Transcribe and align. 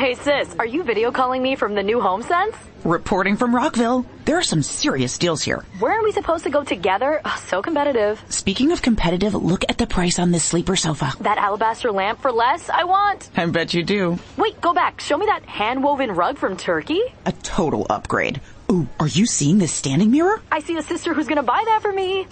Hey 0.00 0.14
sis, 0.14 0.56
are 0.58 0.64
you 0.64 0.82
video 0.82 1.12
calling 1.12 1.42
me 1.42 1.56
from 1.56 1.74
the 1.74 1.82
new 1.82 1.98
HomeSense? 1.98 2.54
Reporting 2.84 3.36
from 3.36 3.54
Rockville. 3.54 4.06
There 4.24 4.38
are 4.38 4.42
some 4.42 4.62
serious 4.62 5.18
deals 5.18 5.42
here. 5.42 5.62
Weren't 5.78 6.04
we 6.04 6.10
supposed 6.10 6.44
to 6.44 6.50
go 6.50 6.64
together? 6.64 7.20
Ugh, 7.22 7.38
so 7.38 7.60
competitive. 7.60 8.18
Speaking 8.30 8.72
of 8.72 8.80
competitive, 8.80 9.34
look 9.34 9.62
at 9.68 9.76
the 9.76 9.86
price 9.86 10.18
on 10.18 10.30
this 10.30 10.42
sleeper 10.42 10.74
sofa. 10.74 11.12
That 11.20 11.36
alabaster 11.36 11.92
lamp 11.92 12.22
for 12.22 12.32
less, 12.32 12.70
I 12.70 12.84
want. 12.84 13.28
I 13.36 13.44
bet 13.44 13.74
you 13.74 13.82
do. 13.82 14.18
Wait, 14.38 14.58
go 14.62 14.72
back. 14.72 15.02
Show 15.02 15.18
me 15.18 15.26
that 15.26 15.44
hand-woven 15.44 16.12
rug 16.12 16.38
from 16.38 16.56
Turkey. 16.56 17.02
A 17.26 17.32
total 17.32 17.86
upgrade. 17.90 18.40
Ooh, 18.72 18.88
are 18.98 19.06
you 19.06 19.26
seeing 19.26 19.58
this 19.58 19.70
standing 19.70 20.10
mirror? 20.10 20.40
I 20.50 20.60
see 20.60 20.78
a 20.78 20.82
sister 20.82 21.12
who's 21.12 21.26
gonna 21.26 21.42
buy 21.42 21.62
that 21.66 21.82
for 21.82 21.92
me. 21.92 22.26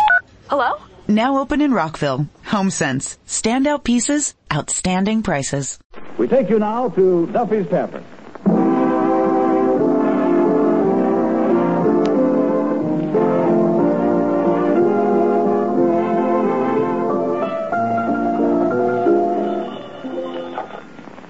Hello? 0.49 0.79
Now 1.11 1.39
open 1.39 1.63
in 1.63 1.73
Rockville. 1.73 2.29
HomeSense. 2.45 3.17
Standout 3.27 3.83
pieces, 3.83 4.35
outstanding 4.53 5.23
prices. 5.23 5.79
We 6.19 6.29
take 6.29 6.51
you 6.51 6.59
now 6.59 6.91
to 6.91 7.27
Duffy's 7.29 7.67
Tavern. 7.69 8.05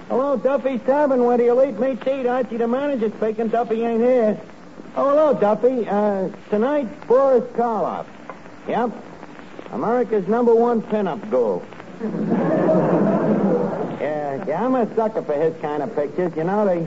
Hello, 0.09 0.37
Duffy's 0.39 0.81
Tavern. 0.83 1.23
Where 1.25 1.37
do 1.37 1.45
you 1.45 1.65
eat 1.65 1.79
meat 1.79 2.01
to 2.01 2.21
eat? 2.21 2.27
Archie, 2.27 2.57
the 2.57 2.67
manager, 2.67 3.13
speaking. 3.17 3.47
Duffy 3.47 3.85
ain't 3.85 4.01
here. 4.01 4.41
Oh, 4.97 5.09
hello, 5.11 5.35
Duffy. 5.35 5.89
Uh, 5.89 6.31
tonight, 6.51 7.07
Boris 7.07 7.45
Karloff. 7.53 8.07
Yep. 8.67 8.91
America's 9.73 10.27
number 10.29 10.55
one 10.55 10.81
pinup 10.83 11.31
ghoul. 11.31 11.63
yeah, 14.01 14.45
yeah, 14.47 14.65
I'm 14.65 14.75
a 14.75 14.95
sucker 14.95 15.23
for 15.23 15.35
his 15.35 15.55
kind 15.61 15.83
of 15.83 15.95
pictures. 15.95 16.33
You 16.37 16.45
know, 16.45 16.65
they 16.65 16.87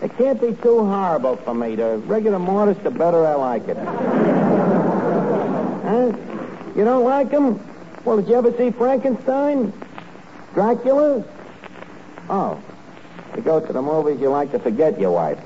they 0.00 0.08
can't 0.08 0.40
be 0.40 0.52
too 0.62 0.84
horrible 0.84 1.36
for 1.36 1.54
me. 1.54 1.76
The 1.76 1.98
regular 2.06 2.38
modest, 2.38 2.82
the 2.82 2.90
better 2.90 3.26
I 3.26 3.34
like 3.34 3.68
it. 3.68 3.76
huh? 5.86 6.12
You 6.76 6.84
don't 6.84 7.04
like 7.04 7.30
him? 7.30 7.60
Well, 8.04 8.16
did 8.16 8.28
you 8.28 8.34
ever 8.36 8.56
see 8.56 8.70
Frankenstein? 8.70 9.72
Dracula? 10.54 11.24
Oh. 12.28 12.62
You 13.36 13.42
go 13.42 13.60
to 13.60 13.72
the 13.72 13.82
movies, 13.82 14.20
you 14.20 14.28
like 14.28 14.50
to 14.52 14.58
forget 14.58 14.98
your 14.98 15.12
wife. 15.12 15.38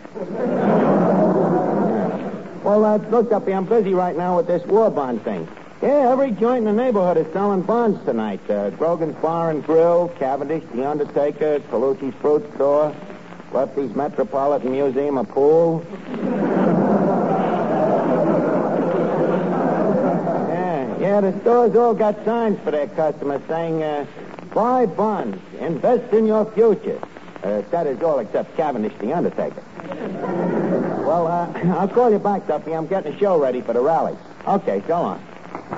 Well, 2.64 2.84
uh, 2.84 2.96
look, 2.96 3.28
Duffy, 3.28 3.52
I'm 3.52 3.66
busy 3.66 3.92
right 3.92 4.16
now 4.16 4.36
with 4.38 4.46
this 4.46 4.64
war 4.66 4.90
bond 4.90 5.22
thing. 5.22 5.46
Yeah, 5.84 6.10
every 6.10 6.30
joint 6.30 6.66
in 6.66 6.74
the 6.76 6.82
neighborhood 6.82 7.18
is 7.18 7.30
selling 7.34 7.60
bonds 7.60 8.02
tonight. 8.06 8.40
Uh, 8.48 8.70
Grogan's 8.70 9.16
Bar 9.16 9.50
and 9.50 9.62
Grill, 9.62 10.08
Cavendish, 10.18 10.64
The 10.74 10.88
Undertaker, 10.88 11.60
Colucci's 11.68 12.14
Fruit 12.22 12.42
Store, 12.54 12.96
Lefty's 13.52 13.94
Metropolitan 13.94 14.72
Museum 14.72 15.18
of 15.18 15.28
Pool. 15.28 15.84
yeah, 20.48 20.98
yeah, 21.00 21.20
the 21.20 21.38
stores 21.42 21.76
all 21.76 21.92
got 21.92 22.24
signs 22.24 22.58
for 22.60 22.70
their 22.70 22.86
customers 22.86 23.42
saying, 23.46 23.82
uh, 23.82 24.06
buy 24.54 24.86
bonds, 24.86 25.38
invest 25.60 26.14
in 26.14 26.24
your 26.24 26.50
future. 26.52 26.98
Uh, 27.42 27.60
that 27.70 27.86
is 27.86 28.00
all 28.00 28.20
except 28.20 28.56
Cavendish, 28.56 28.94
The 29.00 29.12
Undertaker. 29.12 29.62
Well, 31.06 31.26
uh, 31.26 31.52
I'll 31.78 31.88
call 31.88 32.10
you 32.10 32.18
back, 32.18 32.46
Duffy. 32.46 32.74
I'm 32.74 32.86
getting 32.86 33.12
a 33.12 33.18
show 33.18 33.38
ready 33.38 33.60
for 33.60 33.74
the 33.74 33.82
rally. 33.82 34.16
Okay, 34.46 34.80
go 34.80 34.94
on. 34.94 35.33
Ladies 35.54 35.70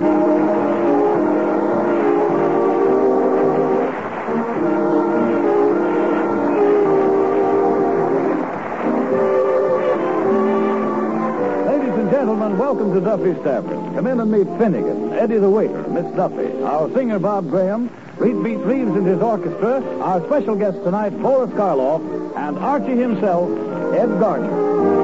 and 11.92 12.10
gentlemen, 12.10 12.56
welcome 12.56 12.94
to 12.94 13.00
Duffy's 13.02 13.36
Tavern. 13.44 13.94
Come 13.94 14.06
in 14.06 14.18
and 14.18 14.32
meet 14.32 14.46
Finnegan, 14.58 15.12
Eddie 15.12 15.36
the 15.36 15.50
waiter, 15.50 15.82
Miss 15.88 16.06
Duffy, 16.16 16.50
our 16.62 16.90
singer 16.94 17.18
Bob 17.18 17.50
Graham, 17.50 17.90
Reed 18.16 18.42
Beat 18.42 18.56
Reeves 18.56 18.96
and 18.96 19.06
his 19.06 19.20
orchestra, 19.20 19.82
our 20.00 20.24
special 20.24 20.56
guest 20.56 20.82
tonight, 20.84 21.10
Boris 21.20 21.50
Karloff, 21.50 22.00
and 22.34 22.58
Archie 22.58 22.96
himself, 22.96 23.50
Ed 23.92 24.18
Gardner. 24.18 24.95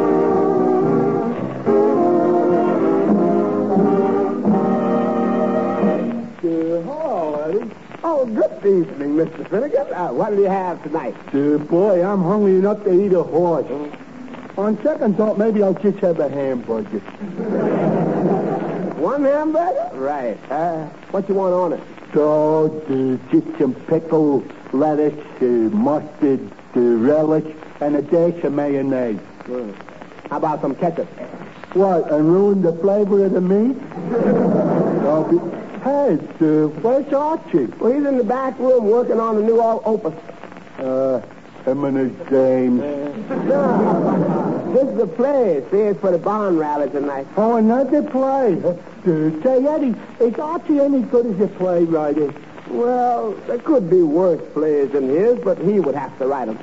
Oh, 8.14 8.26
good 8.26 8.66
evening, 8.66 9.16
Mr. 9.16 9.48
Finnegan. 9.48 9.90
Uh, 9.90 10.12
what 10.12 10.36
do 10.36 10.42
you 10.42 10.44
have 10.44 10.82
tonight? 10.82 11.14
Uh, 11.28 11.56
boy, 11.56 12.04
I'm 12.04 12.22
hungry 12.22 12.56
enough 12.56 12.84
to 12.84 12.92
eat 12.92 13.14
a 13.14 13.22
horse. 13.22 13.64
On 14.58 14.76
second 14.82 15.16
thought, 15.16 15.38
maybe 15.38 15.62
I'll 15.62 15.72
just 15.72 15.96
have 16.00 16.20
a 16.20 16.28
hamburger. 16.28 16.98
One 19.00 19.24
hamburger? 19.24 19.88
Right. 19.94 20.36
Uh, 20.50 20.88
what 21.10 21.26
you 21.26 21.34
want 21.34 21.54
on 21.54 21.72
it? 21.72 21.80
So, 22.12 22.82
uh, 22.84 23.16
just 23.32 23.46
some 23.58 23.72
pickle, 23.86 24.44
lettuce, 24.74 25.18
uh, 25.40 25.44
mustard, 25.74 26.52
uh, 26.76 26.80
relish, 26.80 27.56
and 27.80 27.96
a 27.96 28.02
dash 28.02 28.44
of 28.44 28.52
mayonnaise. 28.52 29.20
Hmm. 29.46 29.70
How 30.28 30.36
about 30.36 30.60
some 30.60 30.74
ketchup? 30.74 31.08
What, 31.72 32.12
and 32.12 32.30
ruin 32.30 32.60
the 32.60 32.74
flavor 32.74 33.24
of 33.24 33.32
the 33.32 33.40
meat? 33.40 33.80
Be... 35.30 35.38
Hey, 35.82 36.14
uh, 36.14 36.68
where's 36.68 37.12
Archie? 37.12 37.66
Well, 37.66 37.92
he's 37.92 38.04
in 38.06 38.16
the 38.16 38.22
back 38.22 38.56
room 38.60 38.84
working 38.86 39.18
on 39.18 39.34
the 39.34 39.42
new 39.42 39.60
opus. 39.60 40.14
Uh, 40.78 41.20
him 41.64 41.82
and 41.84 41.96
his 41.96 42.12
dame. 42.28 42.78
This 44.72 44.88
is 44.88 44.98
a 45.00 45.06
play. 45.08 45.64
See, 45.72 45.78
it's 45.78 46.00
for 46.00 46.12
the 46.12 46.18
barn 46.18 46.56
rally 46.56 46.88
tonight. 46.88 47.26
Oh, 47.36 47.56
another 47.56 48.00
play. 48.00 48.62
Uh, 48.62 48.74
say, 49.42 49.66
Eddie, 49.66 49.96
is 50.20 50.38
Archie 50.38 50.78
any 50.78 51.02
good 51.02 51.26
as 51.26 51.40
a 51.40 51.48
playwright? 51.48 52.16
Well, 52.68 53.32
there 53.48 53.58
could 53.58 53.90
be 53.90 54.02
worse 54.02 54.40
plays 54.52 54.92
than 54.92 55.08
his, 55.08 55.40
but 55.40 55.58
he 55.58 55.80
would 55.80 55.96
have 55.96 56.16
to 56.18 56.28
write 56.28 56.46
them. 56.46 56.58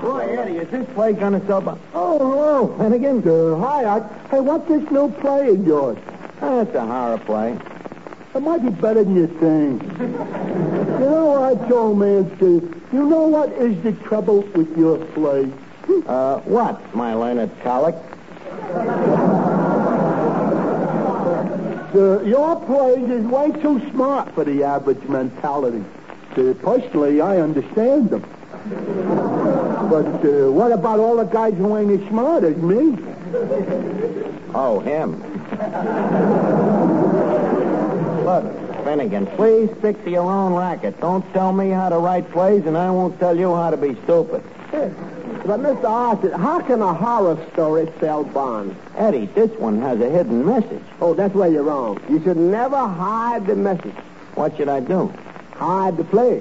Boy, 0.00 0.36
Eddie, 0.38 0.56
is 0.56 0.68
this 0.70 0.88
play 0.94 1.12
gonna 1.12 1.40
sell? 1.46 1.78
Oh, 1.94 2.18
hello, 2.18 2.76
Finnegan. 2.78 3.22
Uh, 3.26 3.56
hi, 3.58 3.84
Art. 3.84 4.02
Hey, 4.30 4.40
what's 4.40 4.66
this 4.66 4.90
new 4.90 5.08
play 5.20 5.50
of 5.50 5.64
yours? 5.64 5.98
That's 6.44 6.74
a 6.74 6.86
horror 6.86 7.18
play. 7.18 7.58
It 8.34 8.42
might 8.42 8.62
be 8.62 8.70
better 8.70 9.02
than 9.02 9.16
you 9.16 9.26
think. 9.26 9.82
you 9.82 10.08
know 11.08 11.54
what, 11.54 11.72
old 11.72 11.98
man, 11.98 12.30
Steve? 12.36 12.82
You 12.92 13.06
know 13.06 13.22
what 13.28 13.50
is 13.52 13.82
the 13.82 13.92
trouble 13.92 14.42
with 14.42 14.76
your 14.76 14.98
play? 15.06 15.50
Uh, 16.06 16.40
what, 16.40 16.94
my 16.94 17.14
learned 17.14 17.50
colic? 17.62 17.94
Uh, 21.94 22.20
your 22.22 22.60
plays 22.66 23.08
is 23.08 23.24
way 23.24 23.50
too 23.62 23.80
smart 23.90 24.34
for 24.34 24.44
the 24.44 24.64
average 24.64 25.02
mentality. 25.04 25.82
Uh, 26.36 26.52
personally, 26.60 27.22
I 27.22 27.40
understand 27.40 28.10
them. 28.10 28.22
But 29.88 30.06
uh, 30.24 30.50
what 30.52 30.72
about 30.72 31.00
all 31.00 31.16
the 31.16 31.24
guys 31.24 31.54
who 31.54 31.76
ain't 31.76 32.02
as 32.02 32.08
smart 32.08 32.44
as 32.44 32.56
me? 32.56 33.13
Oh, 34.56 34.78
him. 34.78 35.20
Look, 38.24 38.84
Finnegan, 38.84 39.26
please 39.26 39.68
stick 39.78 40.02
to 40.04 40.10
your 40.10 40.30
own 40.30 40.54
racket. 40.54 41.00
Don't 41.00 41.24
tell 41.32 41.52
me 41.52 41.70
how 41.70 41.88
to 41.88 41.98
write 41.98 42.30
plays, 42.30 42.64
and 42.66 42.76
I 42.78 42.90
won't 42.90 43.18
tell 43.18 43.36
you 43.36 43.52
how 43.54 43.70
to 43.70 43.76
be 43.76 43.94
stupid. 44.04 44.42
But, 44.70 45.60
Mr. 45.60 45.84
Archer, 45.84 46.36
how 46.38 46.60
can 46.60 46.80
a 46.80 46.94
horror 46.94 47.36
story 47.52 47.90
sell 48.00 48.22
bonds? 48.24 48.76
Eddie, 48.96 49.26
this 49.26 49.50
one 49.58 49.80
has 49.82 50.00
a 50.00 50.08
hidden 50.08 50.46
message. 50.46 50.82
Oh, 51.00 51.12
that's 51.14 51.34
where 51.34 51.48
you're 51.50 51.64
wrong. 51.64 52.00
You 52.08 52.22
should 52.22 52.36
never 52.36 52.76
hide 52.76 53.46
the 53.46 53.56
message. 53.56 53.96
What 54.36 54.56
should 54.56 54.68
I 54.68 54.80
do? 54.80 55.12
Hide 55.56 55.96
the 55.96 56.04
play. 56.04 56.40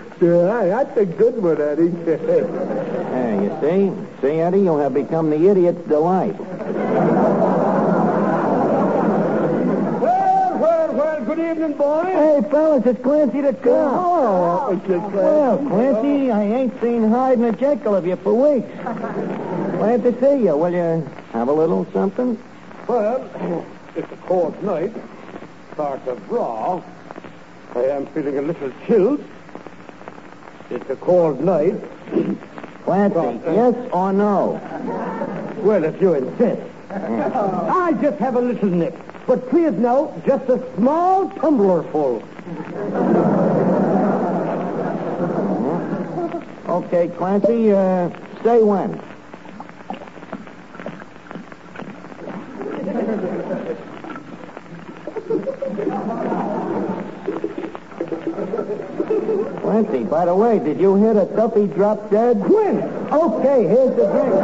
Yeah, 0.20 0.66
that's 0.66 0.98
a 0.98 1.06
good 1.06 1.42
one, 1.42 1.58
Eddie. 1.62 1.88
There, 3.30 3.42
you 3.42 3.50
see? 3.60 3.92
See, 4.20 4.40
Eddie, 4.40 4.62
you 4.62 4.76
have 4.78 4.92
become 4.92 5.30
the 5.30 5.48
idiot's 5.48 5.86
delight. 5.86 6.36
well, 10.00 10.58
well, 10.58 10.92
well, 10.92 11.24
good 11.24 11.38
evening, 11.38 11.74
boys. 11.74 12.06
Hey, 12.06 12.40
fellas, 12.50 12.84
it's 12.86 13.00
Clancy 13.00 13.40
the 13.40 13.52
cop. 13.52 13.64
Oh, 13.64 14.66
oh 14.66 14.72
it's 14.72 14.84
just 14.84 15.14
Well, 15.14 15.58
Clancy, 15.58 16.32
I 16.32 16.42
ain't 16.42 16.80
seen 16.80 17.08
Hyde 17.08 17.38
and 17.38 17.46
a 17.46 17.52
Jekyll 17.52 17.94
of 17.94 18.04
you 18.04 18.16
for 18.16 18.34
weeks. 18.34 18.68
Glad 18.82 20.02
to 20.02 20.12
see 20.18 20.46
you. 20.46 20.56
Will 20.56 20.72
you 20.72 21.08
have 21.32 21.46
a 21.46 21.52
little 21.52 21.86
something? 21.92 22.36
Well, 22.88 23.64
it's 23.94 24.10
a 24.10 24.16
cold 24.26 24.60
night. 24.64 24.92
Sort 25.76 26.04
of 26.08 26.30
raw. 26.30 26.82
I 27.76 27.84
am 27.84 28.06
feeling 28.06 28.38
a 28.38 28.42
little 28.42 28.72
chilled. 28.88 29.22
It's 30.68 30.90
a 30.90 30.96
cold 30.96 31.40
night. 31.40 31.80
Clancy, 32.90 33.40
yes 33.54 33.76
or 33.92 34.12
no? 34.12 34.60
Well, 35.58 35.84
if 35.84 36.00
you 36.00 36.14
insist. 36.14 36.60
I 36.90 37.96
just 38.02 38.18
have 38.18 38.34
a 38.34 38.40
little 38.40 38.68
nip. 38.68 38.98
But 39.28 39.48
please 39.48 39.70
note, 39.74 40.26
just 40.26 40.48
a 40.48 40.60
small 40.74 41.30
tumbler 41.30 41.84
full. 41.92 42.20
Okay, 46.68 47.06
Clancy, 47.16 47.72
uh, 47.72 48.10
say 48.42 48.60
when. 48.60 49.00
Clancy, 59.60 60.04
by 60.20 60.26
the 60.26 60.34
way, 60.34 60.58
did 60.58 60.78
you 60.78 60.96
hear 60.96 61.14
that 61.14 61.34
Duffy 61.34 61.66
drop 61.66 62.10
dead? 62.10 62.42
Quinn! 62.42 62.76
Okay, 63.10 63.66
here's 63.66 63.96
the 63.96 64.04
drink. 64.04 64.34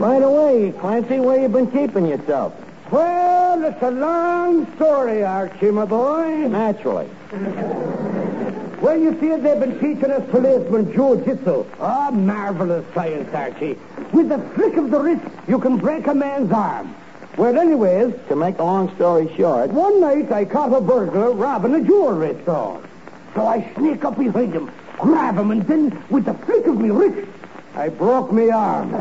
By 0.00 0.18
the 0.18 0.28
way, 0.28 0.72
Clancy, 0.80 1.20
where 1.20 1.40
you 1.40 1.48
been 1.48 1.70
keeping 1.70 2.06
yourself? 2.06 2.52
Well, 2.90 3.62
it's 3.62 3.80
a 3.80 3.92
long 3.92 4.66
story, 4.74 5.22
Archie, 5.22 5.70
my 5.70 5.84
boy. 5.84 6.48
Naturally. 6.48 7.08
Well, 8.80 8.98
you 8.98 9.16
see, 9.20 9.28
they've 9.36 9.60
been 9.60 9.78
teaching 9.78 10.10
us 10.10 10.28
policemen 10.32 10.92
jiu-jitsu. 10.92 11.64
Ah, 11.78 12.10
marvelous 12.10 12.84
science, 12.92 13.32
Archie. 13.32 13.78
With 14.12 14.30
the 14.30 14.40
flick 14.56 14.76
of 14.76 14.90
the 14.90 14.98
wrist, 14.98 15.22
you 15.46 15.60
can 15.60 15.76
break 15.76 16.08
a 16.08 16.14
man's 16.14 16.50
arm. 16.50 16.96
Well, 17.36 17.58
anyways, 17.58 18.14
To 18.28 18.36
make 18.36 18.58
a 18.58 18.64
long 18.64 18.94
story 18.96 19.32
short, 19.36 19.70
one 19.70 20.00
night 20.00 20.30
I 20.30 20.44
caught 20.44 20.72
a 20.74 20.80
burglar 20.80 21.32
robbing 21.32 21.74
a 21.74 21.80
jewelry 21.82 22.36
store. 22.42 22.82
So 23.34 23.46
I 23.46 23.72
sneak 23.74 24.04
up 24.04 24.18
behind 24.18 24.52
him, 24.52 24.70
grab 24.98 25.38
him, 25.38 25.50
and 25.50 25.62
then, 25.66 26.04
with 26.10 26.26
the 26.26 26.34
flick 26.34 26.66
of 26.66 26.78
me 26.78 26.90
wrist, 26.90 27.26
I 27.74 27.88
broke 27.88 28.30
me 28.32 28.50
arm. 28.50 28.92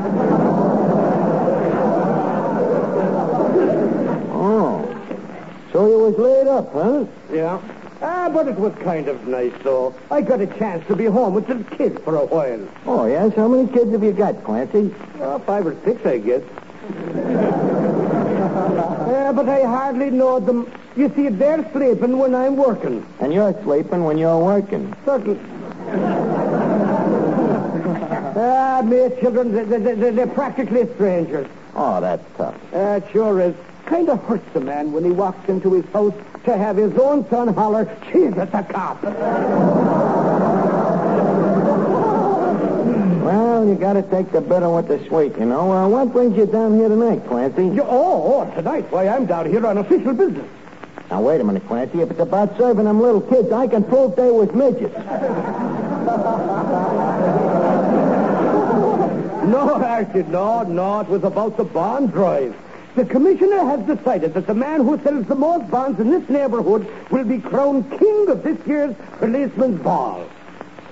oh, 4.31 4.87
so 5.73 5.87
you 5.87 5.97
was 5.99 6.17
laid 6.17 6.47
up, 6.47 6.71
huh? 6.71 7.05
Yeah. 7.33 7.61
Ah, 8.01 8.29
but 8.33 8.47
it 8.47 8.55
was 8.55 8.73
kind 8.81 9.09
of 9.09 9.27
nice, 9.27 9.51
though. 9.63 9.93
I 10.09 10.21
got 10.21 10.39
a 10.39 10.47
chance 10.47 10.87
to 10.87 10.95
be 10.95 11.05
home 11.05 11.33
with 11.33 11.47
the 11.47 11.63
kids 11.75 11.99
for 12.03 12.15
a 12.15 12.25
while. 12.25 12.67
Oh, 12.85 13.05
yes? 13.05 13.33
How 13.35 13.49
many 13.49 13.67
kids 13.67 13.91
have 13.91 14.03
you 14.03 14.13
got, 14.13 14.43
Clancy? 14.45 14.95
Uh, 15.21 15.37
five 15.39 15.67
or 15.67 15.75
six, 15.83 16.03
I 16.05 16.17
guess. 16.17 16.41
Yeah, 19.11 19.31
but 19.31 19.49
I 19.49 19.63
hardly 19.63 20.09
know 20.09 20.39
them. 20.39 20.71
You 20.95 21.11
see, 21.15 21.27
they're 21.29 21.69
sleeping 21.71 22.17
when 22.17 22.33
I'm 22.33 22.55
working. 22.55 23.05
And 23.19 23.33
you're 23.33 23.53
sleeping 23.63 24.03
when 24.03 24.17
you're 24.17 24.39
working. 24.39 24.95
Certain. 25.05 25.39
ah, 28.37 28.81
me 28.85 29.09
children, 29.19 29.51
they, 29.53 29.63
they, 29.63 29.95
they, 29.95 30.11
they're 30.11 30.27
practically 30.27 30.87
strangers. 30.95 31.47
Oh, 31.75 31.99
that's 32.01 32.25
tough. 32.37 32.55
Uh, 32.73 33.01
it 33.03 33.11
sure 33.11 33.41
is. 33.41 33.55
Kind 33.85 34.09
of 34.09 34.23
hurts 34.23 34.55
a 34.55 34.59
man 34.61 34.93
when 34.93 35.03
he 35.03 35.11
walks 35.11 35.49
into 35.49 35.73
his 35.73 35.85
house 35.91 36.13
to 36.45 36.57
have 36.57 36.77
his 36.77 36.97
own 36.97 37.27
son 37.29 37.53
holler, 37.53 37.81
at 37.81 38.51
the 38.51 38.65
cop. 38.69 40.10
Well, 43.61 43.69
you 43.69 43.75
gotta 43.75 44.01
take 44.01 44.31
the 44.31 44.41
bitter 44.41 44.67
with 44.71 44.87
the 44.87 44.97
sweet, 45.07 45.37
you 45.37 45.45
know. 45.45 45.71
Uh, 45.71 45.87
what 45.87 46.11
brings 46.11 46.35
you 46.35 46.47
down 46.47 46.79
here 46.79 46.89
tonight, 46.89 47.27
Clancy? 47.27 47.67
You- 47.67 47.83
oh, 47.83 48.41
oh, 48.41 48.55
tonight, 48.55 48.87
why, 48.89 49.07
I'm 49.07 49.27
down 49.27 49.45
here 49.51 49.63
on 49.67 49.77
official 49.77 50.13
business. 50.13 50.47
Now, 51.11 51.21
wait 51.21 51.41
a 51.41 51.43
minute, 51.43 51.67
Clancy. 51.67 52.01
If 52.01 52.09
it's 52.09 52.19
about 52.19 52.57
serving 52.57 52.85
them 52.85 52.99
little 52.99 53.21
kids, 53.21 53.51
I 53.51 53.67
can 53.67 53.83
prove 53.83 54.15
they 54.15 54.31
was 54.31 54.51
midgets. 54.53 54.95
No, 59.51 59.73
Archie, 59.83 60.23
no, 60.23 60.63
no. 60.63 61.01
It 61.01 61.09
was 61.09 61.23
about 61.23 61.57
the 61.57 61.63
bond 61.63 62.13
drive. 62.13 62.55
The 62.95 63.05
commissioner 63.05 63.63
has 63.65 63.81
decided 63.81 64.33
that 64.33 64.47
the 64.47 64.53
man 64.55 64.81
who 64.85 64.99
sells 65.03 65.27
the 65.27 65.35
most 65.35 65.69
bonds 65.69 65.99
in 65.99 66.09
this 66.09 66.27
neighborhood 66.29 66.87
will 67.11 67.25
be 67.25 67.39
crowned 67.39 67.91
king 67.99 68.29
of 68.29 68.43
this 68.43 68.57
year's 68.65 68.95
policeman's 69.19 69.81
ball. 69.81 70.23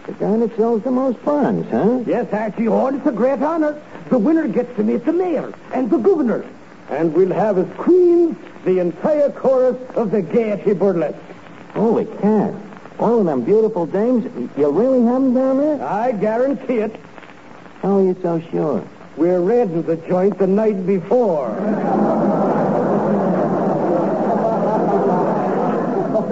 The 0.09 0.15
guy 0.15 0.37
that 0.37 0.57
sells 0.57 0.81
the 0.81 0.89
most 0.89 1.23
bonds, 1.23 1.69
huh? 1.69 2.01
Yes, 2.07 2.33
Archie, 2.33 2.67
oh, 2.67 2.87
it's 2.87 3.05
a 3.05 3.11
great 3.11 3.43
honor. 3.43 3.79
The 4.09 4.17
winner 4.17 4.47
gets 4.47 4.75
to 4.77 4.83
meet 4.83 5.05
the 5.05 5.13
mayor 5.13 5.53
and 5.71 5.87
the 5.87 5.99
governor. 5.99 6.43
And 6.89 7.13
we'll 7.13 7.31
have 7.31 7.59
as 7.59 7.67
queens 7.77 8.35
the 8.65 8.79
entire 8.79 9.29
chorus 9.29 9.77
of 9.95 10.09
the 10.09 10.23
Gaiety 10.23 10.73
Burlesque. 10.73 11.15
Holy 11.75 12.05
cat. 12.05 12.55
All 12.97 13.19
of 13.19 13.27
them 13.27 13.43
beautiful 13.43 13.85
dames. 13.85 14.25
You 14.57 14.71
really 14.71 15.03
have 15.03 15.21
them 15.21 15.35
down 15.35 15.57
there? 15.59 15.87
I 15.87 16.11
guarantee 16.13 16.79
it. 16.79 16.95
How 17.83 17.99
are 17.99 18.01
you 18.01 18.17
so 18.23 18.41
sure? 18.49 18.83
We're 19.15 19.41
raiding 19.41 19.83
the 19.83 19.97
joint 19.97 20.39
the 20.39 20.47
night 20.47 20.87
before. 20.87 21.49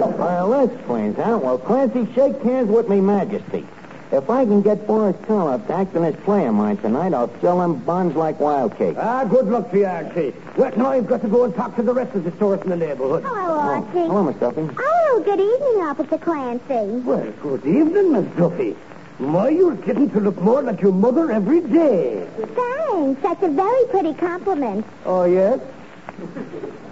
Well, 0.06 0.50
that's 0.50 0.86
plain, 0.86 1.14
huh? 1.14 1.40
Well, 1.42 1.58
Clancy, 1.58 2.06
shake 2.14 2.40
hands 2.42 2.68
with 2.68 2.88
me 2.88 3.00
majesty. 3.00 3.66
If 4.10 4.30
I 4.30 4.46
can 4.46 4.62
get 4.62 4.86
Boris 4.86 5.16
Karloff 5.16 5.66
to 5.66 5.74
act 5.74 5.94
in 5.94 6.02
this 6.02 6.16
play 6.24 6.46
of 6.46 6.54
mine 6.54 6.78
tonight, 6.78 7.12
I'll 7.12 7.30
sell 7.40 7.58
them 7.58 7.74
bonds 7.76 8.16
like 8.16 8.40
wild 8.40 8.74
cake. 8.78 8.96
Ah, 8.98 9.24
good 9.24 9.46
luck 9.46 9.70
to 9.70 9.78
you, 9.78 9.86
Archie. 9.86 10.34
Well, 10.56 10.72
now 10.76 10.86
I've 10.86 11.06
got 11.06 11.20
to 11.22 11.28
go 11.28 11.44
and 11.44 11.54
talk 11.54 11.76
to 11.76 11.82
the 11.82 11.92
rest 11.92 12.14
of 12.14 12.24
the 12.24 12.32
stores 12.32 12.62
in 12.62 12.70
the 12.70 12.76
neighborhood. 12.76 13.22
Hello, 13.24 13.58
Archie. 13.58 13.98
Hello, 13.98 14.24
Miss 14.24 14.36
Duffy. 14.36 14.66
Oh, 14.78 15.22
good 15.24 15.40
evening, 15.40 15.84
Officer 15.84 16.16
Clancy. 16.16 17.02
Well, 17.04 17.32
good 17.42 17.66
evening, 17.66 18.12
Miss 18.12 18.26
Duffy. 18.36 18.76
My, 19.18 19.48
you're 19.48 19.74
getting 19.74 20.08
to 20.10 20.20
look 20.20 20.40
more 20.40 20.62
like 20.62 20.80
your 20.80 20.92
mother 20.92 21.30
every 21.30 21.60
day. 21.60 22.26
Thanks. 22.54 23.20
That's 23.20 23.42
a 23.42 23.48
very 23.48 23.84
pretty 23.88 24.14
compliment. 24.14 24.86
Oh, 25.04 25.24
yes? 25.24 25.60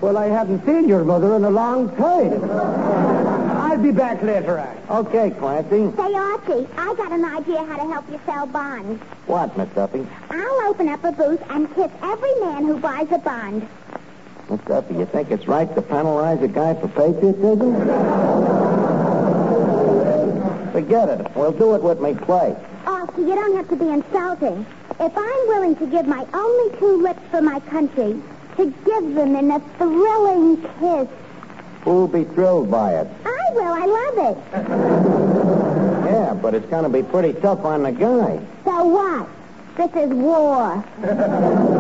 Well, 0.01 0.19
I 0.19 0.27
haven't 0.27 0.65
seen 0.67 0.89
your 0.89 1.05
mother 1.05 1.37
in 1.37 1.45
a 1.45 1.51
long 1.51 1.95
time. 1.97 2.51
I'll 2.51 3.79
be 3.79 3.93
back 3.93 4.23
later, 4.23 4.59
Archie. 4.59 5.09
Okay, 5.09 5.31
Clancy. 5.31 5.97
Say, 5.97 6.15
Archie, 6.15 6.69
I 6.77 6.95
got 6.95 7.13
an 7.13 7.25
idea 7.25 7.65
how 7.65 7.77
to 7.77 7.93
help 7.93 8.11
you 8.11 8.21
sell 8.27 8.47
bonds. 8.47 9.03
What, 9.27 9.57
Miss 9.57 9.69
Duffy? 9.71 10.07
I'll 10.31 10.69
open 10.69 10.89
up 10.89 11.03
a 11.03 11.13
booth 11.13 11.43
and 11.51 11.75
kiss 11.75 11.91
every 12.03 12.35
man 12.41 12.67
who 12.67 12.79
buys 12.79 13.11
a 13.11 13.19
bond. 13.19 13.67
Miss 14.51 14.61
Duffy, 14.61 14.95
you 14.95 15.07
think 15.07 15.31
it's 15.31 15.49
right 15.49 15.73
to 15.75 15.83
penalize 15.83 16.43
a 16.43 16.49
guy 16.49 16.75
for 16.75 16.89
patriotism? 16.89 17.75
Forget 20.73 21.09
it. 21.09 21.35
We'll 21.35 21.53
do 21.53 21.75
it 21.75 21.83
with 21.83 22.01
me 22.01 22.15
play. 22.15 22.55
Archie, 22.85 23.23
you 23.23 23.35
don't 23.35 23.57
have 23.57 23.69
to 23.71 23.77
be 23.77 23.89
insulting. 23.89 24.67
If 25.01 25.13
I'm 25.17 25.49
willing 25.49 25.75
to 25.77 25.87
give 25.87 26.07
my 26.07 26.27
only 26.33 26.79
two 26.79 27.03
lips 27.03 27.21
for 27.31 27.43
my 27.43 27.61
country, 27.61 28.23
to 28.57 28.67
give 28.85 29.15
them 29.15 29.37
in 29.37 29.51
a 29.51 29.61
thrilling 29.79 30.57
kiss, 30.81 31.09
Who'll 31.83 32.09
be 32.09 32.25
thrilled 32.25 32.69
by 32.71 32.95
it? 32.95 33.07
I 33.25 33.53
will. 33.53 33.63
I 33.63 33.87
love 33.87 34.37
it. 34.37 35.37
Yeah, 36.07 36.35
but 36.35 36.55
it's 36.55 36.67
going 36.67 36.85
to 36.85 36.89
be 36.89 37.03
pretty 37.03 37.33
tough 37.41 37.65
on 37.65 37.83
the 37.83 37.91
guy. 37.91 38.39
So 38.65 38.85
what? 38.85 39.29
This 39.77 39.91
is 40.05 40.11
war. 40.11 40.85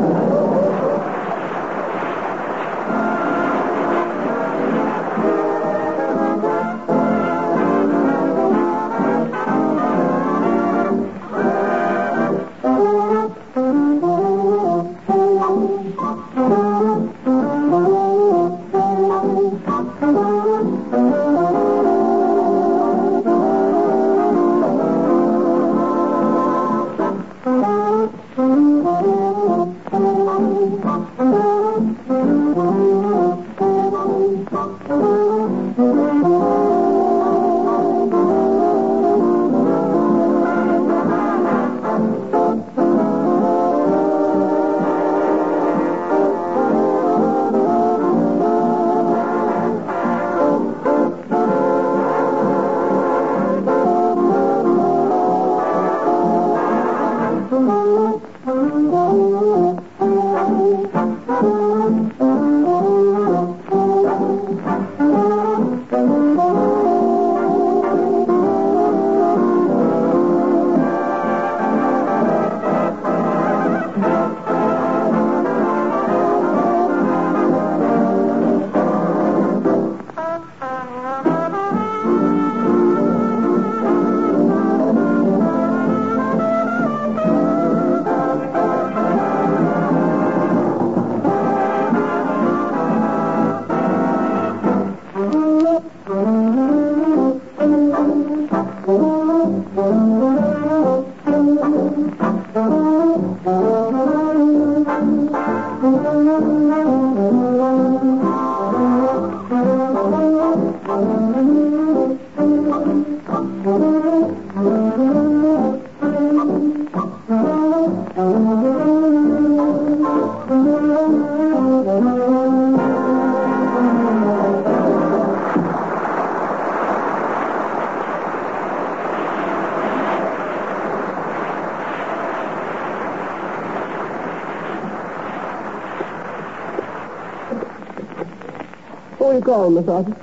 Miss 139.77 139.89
Archie? 139.89 140.15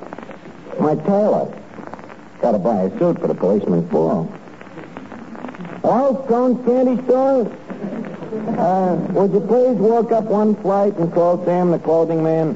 My 0.79 0.95
tailor. 0.95 1.53
Got 2.41 2.53
to 2.53 2.57
buy 2.57 2.81
a 2.81 2.97
suit 2.97 3.19
for 3.19 3.27
the 3.27 3.35
policeman's 3.35 3.87
ball. 3.91 4.23
Hello, 5.83 6.25
Stone 6.25 6.65
Candy 6.65 7.03
Store? 7.03 7.45
Uh, 8.57 8.95
would 9.11 9.31
you 9.31 9.41
please 9.41 9.77
walk 9.77 10.11
up 10.11 10.23
one 10.23 10.55
flight 10.55 10.97
and 10.97 11.13
call 11.13 11.45
Sam 11.45 11.69
the 11.69 11.77
clothing 11.77 12.23
man? 12.23 12.55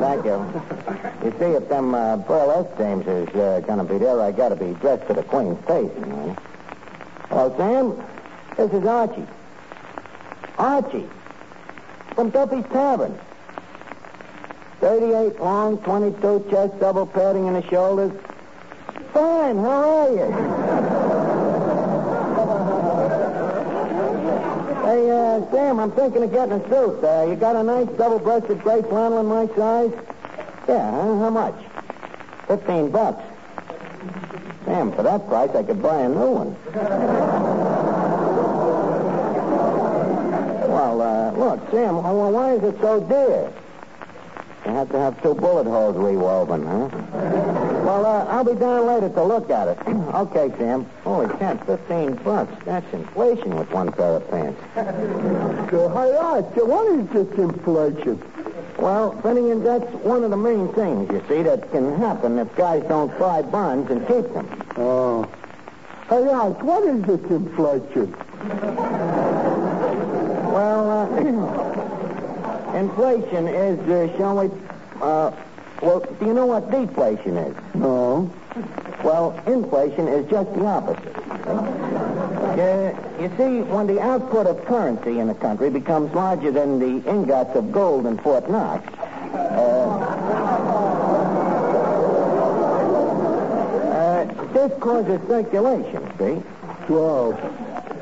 Thank 0.00 0.26
you. 0.26 1.24
You 1.24 1.30
see, 1.38 1.56
if 1.56 1.66
them 1.70 1.94
uh, 1.94 2.18
burlesque 2.18 2.76
dames 2.76 3.06
is 3.06 3.28
uh, 3.36 3.60
going 3.66 3.78
to 3.78 3.84
be 3.84 3.96
there, 3.96 4.20
I 4.20 4.32
got 4.32 4.50
to 4.50 4.56
be 4.56 4.74
dressed 4.74 5.06
to 5.08 5.14
the 5.14 5.22
Queen's 5.22 5.58
taste, 5.66 5.94
you 5.94 6.04
know. 6.04 6.36
Hello, 7.30 7.54
Sam. 7.56 8.04
This 8.58 8.70
is 8.78 8.86
Archie. 8.86 9.26
Archie. 10.58 11.08
From 12.14 12.30
Duffy's 12.30 12.64
Tavern. 12.72 13.18
38 14.80 15.40
long, 15.40 15.78
22 15.78 16.46
chest, 16.50 16.78
double 16.78 17.06
padding 17.06 17.46
in 17.46 17.54
the 17.54 17.62
shoulders. 17.68 18.12
Fine, 19.12 19.56
how 19.56 20.00
are 20.00 20.10
you? 20.10 20.18
hey, 24.84 25.10
uh, 25.10 25.50
Sam, 25.50 25.80
I'm 25.80 25.90
thinking 25.92 26.22
of 26.22 26.30
getting 26.30 26.52
a 26.52 26.60
suit. 26.68 27.02
Uh, 27.02 27.24
you 27.28 27.34
got 27.34 27.56
a 27.56 27.62
nice 27.62 27.88
double-breasted 27.96 28.62
gray 28.62 28.82
flannel 28.82 29.20
in 29.20 29.26
my 29.26 29.46
size? 29.56 29.92
Yeah, 30.68 30.90
how 30.90 31.30
much? 31.30 31.54
Fifteen 32.46 32.90
bucks. 32.90 33.22
Sam, 34.66 34.92
for 34.92 35.02
that 35.02 35.26
price, 35.28 35.50
I 35.54 35.62
could 35.62 35.82
buy 35.82 36.00
a 36.02 36.08
new 36.08 36.30
one. 36.30 36.56
Well, 40.68 41.00
uh, 41.02 41.23
look, 41.36 41.70
Sam, 41.70 42.02
well, 42.02 42.30
why 42.30 42.54
is 42.54 42.62
it 42.62 42.80
so 42.80 43.00
dear? 43.00 43.52
You 44.66 44.72
have 44.72 44.90
to 44.92 44.98
have 44.98 45.22
two 45.22 45.34
bullet 45.34 45.66
holes 45.66 45.94
rewoven, 45.96 46.64
huh? 46.64 46.88
Well, 47.84 48.06
uh, 48.06 48.24
I'll 48.24 48.44
be 48.44 48.54
down 48.54 48.86
later 48.86 49.10
to 49.10 49.22
look 49.22 49.50
at 49.50 49.68
it. 49.68 49.78
okay, 49.86 50.50
Sam. 50.56 50.86
Holy 51.02 51.28
cat, 51.36 51.64
15 51.66 52.14
bucks. 52.16 52.64
That's 52.64 52.90
inflation 52.94 53.56
with 53.56 53.70
one 53.70 53.92
pair 53.92 54.16
of 54.16 54.30
pants. 54.30 54.60
So, 55.70 55.90
hey, 55.90 56.16
Archie, 56.16 56.62
what 56.62 56.98
is 56.98 57.08
this 57.10 57.38
inflation? 57.38 58.22
Well, 58.78 59.20
Finnegan, 59.20 59.62
that's 59.62 59.92
one 60.02 60.24
of 60.24 60.30
the 60.30 60.36
main 60.36 60.72
things, 60.72 61.10
you 61.10 61.22
see, 61.28 61.42
that 61.42 61.70
can 61.70 61.96
happen 61.98 62.38
if 62.38 62.54
guys 62.56 62.82
don't 62.88 63.16
buy 63.18 63.42
bonds 63.42 63.90
and 63.90 64.00
keep 64.06 64.32
them. 64.32 64.48
Oh. 64.76 65.28
Hey, 66.08 66.26
Arch, 66.26 66.56
what 66.62 66.84
is 66.84 67.02
this 67.02 67.30
inflation? 67.30 68.14
Well, 70.54 70.88
uh, 70.88 71.08
inflation 72.78 73.48
is, 73.48 73.76
uh, 73.90 74.16
shall 74.16 74.38
we, 74.38 74.50
uh, 75.02 75.32
well, 75.82 75.98
do 75.98 76.26
you 76.26 76.32
know 76.32 76.46
what 76.46 76.70
deflation 76.70 77.36
is? 77.36 77.56
No. 77.74 78.30
Well, 79.02 79.36
inflation 79.48 80.06
is 80.06 80.30
just 80.30 80.54
the 80.54 80.64
opposite. 80.64 81.16
Uh, 82.54 82.94
you 83.20 83.32
see, 83.36 83.62
when 83.62 83.88
the 83.88 84.00
output 84.00 84.46
of 84.46 84.64
currency 84.64 85.18
in 85.18 85.28
a 85.28 85.34
country 85.34 85.70
becomes 85.70 86.14
larger 86.14 86.52
than 86.52 86.78
the 86.78 87.02
ingots 87.10 87.56
of 87.56 87.72
gold 87.72 88.06
in 88.06 88.16
Fort 88.18 88.48
Knox, 88.48 88.86
uh, 89.34 89.36
uh, 93.90 94.52
this 94.52 94.72
causes 94.78 95.20
circulation, 95.26 96.12
see? 96.16 96.40
Well, 96.88 97.32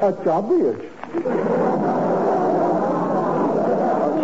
that's 0.03 0.27
obvious. 0.27 0.92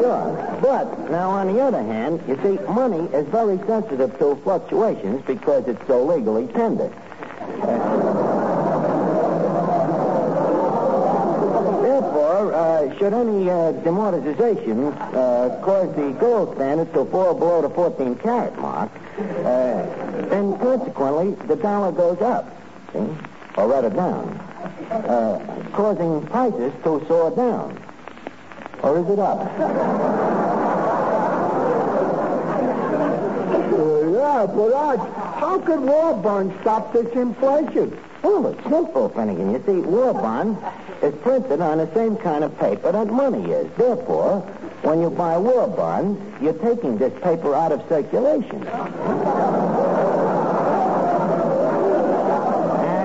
Sure. 0.08 0.58
But, 0.62 1.10
now, 1.10 1.28
on 1.28 1.52
the 1.52 1.60
other 1.60 1.82
hand, 1.82 2.22
you 2.26 2.36
see, 2.36 2.58
money 2.72 3.14
is 3.14 3.26
very 3.28 3.58
sensitive 3.66 4.18
to 4.18 4.36
fluctuations 4.36 5.22
because 5.26 5.68
it's 5.68 5.86
so 5.86 6.02
legally 6.02 6.46
tender. 6.46 6.88
Therefore, 11.82 12.54
uh, 12.54 12.96
should 12.96 13.12
any 13.12 13.50
uh, 13.50 13.74
demortization 13.84 14.96
uh, 15.12 15.62
cause 15.62 15.94
the 15.94 16.16
gold 16.18 16.54
standard 16.54 16.90
to 16.94 17.04
fall 17.04 17.34
below 17.34 17.60
the 17.60 17.68
14 17.68 18.14
carat 18.16 18.58
mark, 18.58 18.90
uh, 19.18 19.84
then 20.30 20.56
consequently 20.58 21.32
the 21.48 21.56
dollar 21.56 21.92
goes 21.92 22.22
up, 22.22 22.48
see, 22.94 23.06
or 23.58 23.68
rather 23.68 23.90
down, 23.90 24.26
uh, 24.90 25.68
causing 25.74 26.26
prices 26.28 26.72
to 26.82 27.04
soar 27.06 27.30
down. 27.36 27.78
Or 28.88 28.98
is 29.00 29.08
it 29.10 29.18
up? 29.18 29.38
Uh, 29.38 29.66
yeah, 34.16 34.46
but 34.46 34.72
Arch, 34.72 35.00
how 35.38 35.58
could 35.58 35.80
war 35.80 36.14
bonds 36.14 36.54
stop 36.62 36.94
this 36.94 37.12
inflation? 37.12 37.94
Well, 38.22 38.46
it's 38.46 38.62
simple, 38.62 39.10
Finnegan. 39.10 39.50
You 39.52 39.62
see, 39.66 39.80
war 39.82 40.14
bonds 40.14 40.58
is 41.02 41.14
printed 41.16 41.60
on 41.60 41.76
the 41.78 41.92
same 41.92 42.16
kind 42.16 42.42
of 42.42 42.58
paper 42.58 42.90
that 42.92 43.08
money 43.08 43.52
is. 43.52 43.70
Therefore, 43.76 44.40
when 44.80 45.02
you 45.02 45.10
buy 45.10 45.36
war 45.36 45.68
bonds, 45.68 46.18
you're 46.40 46.54
taking 46.54 46.96
this 46.96 47.12
paper 47.22 47.54
out 47.54 47.72
of 47.72 47.86
circulation. 47.90 48.66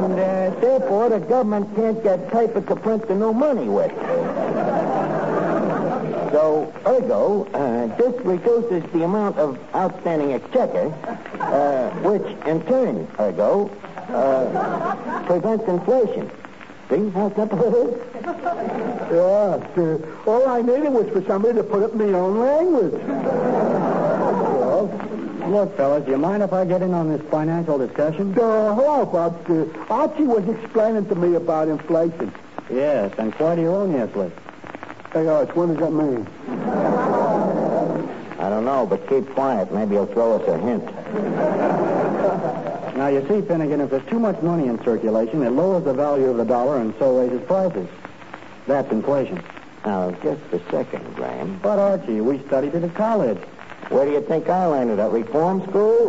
And 0.02 0.14
uh, 0.14 0.50
therefore, 0.62 1.10
the 1.10 1.20
government 1.20 1.76
can't 1.76 2.02
get 2.02 2.32
paper 2.32 2.62
to 2.62 2.76
print 2.78 3.06
the 3.10 3.16
new 3.16 3.34
money 3.34 3.68
with. 3.68 3.92
So, 6.34 6.74
ergo, 6.88 7.46
uh, 7.54 7.96
this 7.96 8.20
reduces 8.26 8.82
the 8.92 9.04
amount 9.04 9.38
of 9.38 9.60
outstanding 9.76 10.34
exchequer, 10.34 10.92
uh, 11.40 11.92
which 12.02 12.24
in 12.48 12.66
turn, 12.66 13.08
ergo, 13.20 13.70
uh, 14.10 14.96
prevents 15.28 15.64
inflation. 15.68 16.32
See 16.90 17.08
how 17.12 17.32
simple 17.36 17.62
it 17.62 17.76
is? 17.88 17.94
Yeah. 19.14 19.60
uh, 19.78 20.00
all 20.26 20.48
I 20.50 20.64
needed 20.64 20.92
was 20.92 21.08
for 21.10 21.22
somebody 21.26 21.54
to 21.60 21.64
put 21.64 21.84
it 21.84 21.92
in 21.92 22.12
my 22.12 22.18
own 22.18 22.40
language. 22.40 22.94
Well, 23.04 24.90
Look, 25.52 25.78
fellas, 25.78 26.04
do 26.06 26.12
you 26.12 26.18
mind 26.18 26.42
if 26.42 26.52
I 26.52 26.66
get 26.66 26.82
in 26.82 26.96
on 26.96 27.10
this 27.10 27.22
financial 27.30 27.78
discussion? 27.78 28.32
uh, 28.40 28.74
hello, 28.74 29.06
Bob. 29.06 29.40
Uh, 29.48 29.66
Archie 29.94 30.24
was 30.24 30.50
explaining 30.50 31.06
to 31.10 31.16
me 31.16 31.36
about 31.36 31.68
inflation. 31.68 32.34
Yes, 32.72 33.14
and 33.20 33.32
quite 33.36 33.60
erroneously. 33.60 34.32
Hey, 35.14 35.28
Arch, 35.28 35.56
what 35.56 35.68
does 35.68 35.78
that 35.78 35.92
mean? 35.92 36.28
I 38.40 38.50
don't 38.50 38.66
know, 38.66 38.88
but 38.88 39.08
keep 39.08 39.30
quiet. 39.30 39.72
Maybe 39.72 39.94
he'll 39.94 40.08
throw 40.08 40.42
us 40.42 40.48
a 40.48 40.58
hint. 40.58 40.84
Now, 42.98 43.10
you 43.10 43.22
see, 43.28 43.42
Finnegan, 43.48 43.80
if 43.82 43.92
there's 43.92 44.10
too 44.10 44.20
much 44.20 44.42
money 44.42 44.68
in 44.68 44.84
circulation, 44.84 45.44
it 45.44 45.52
lowers 45.52 45.84
the 45.84 45.94
value 45.94 46.32
of 46.32 46.38
the 46.38 46.46
dollar 46.46 46.80
and 46.80 46.96
so 46.98 47.20
raises 47.20 47.46
prices. 47.46 47.88
That's 48.66 48.92
inflation. 48.92 49.44
Now, 49.86 50.10
just 50.24 50.42
a 50.52 50.60
second, 50.72 51.16
Graham. 51.16 51.60
But, 51.62 51.78
Archie, 51.78 52.20
we 52.22 52.40
studied 52.48 52.74
it 52.74 52.84
at 52.84 52.96
college. 52.96 53.38
Where 53.90 54.06
do 54.06 54.12
you 54.14 54.22
think 54.22 54.50
I 54.50 54.66
landed? 54.66 54.98
At 54.98 55.12
reform 55.12 55.62
school? 55.70 56.08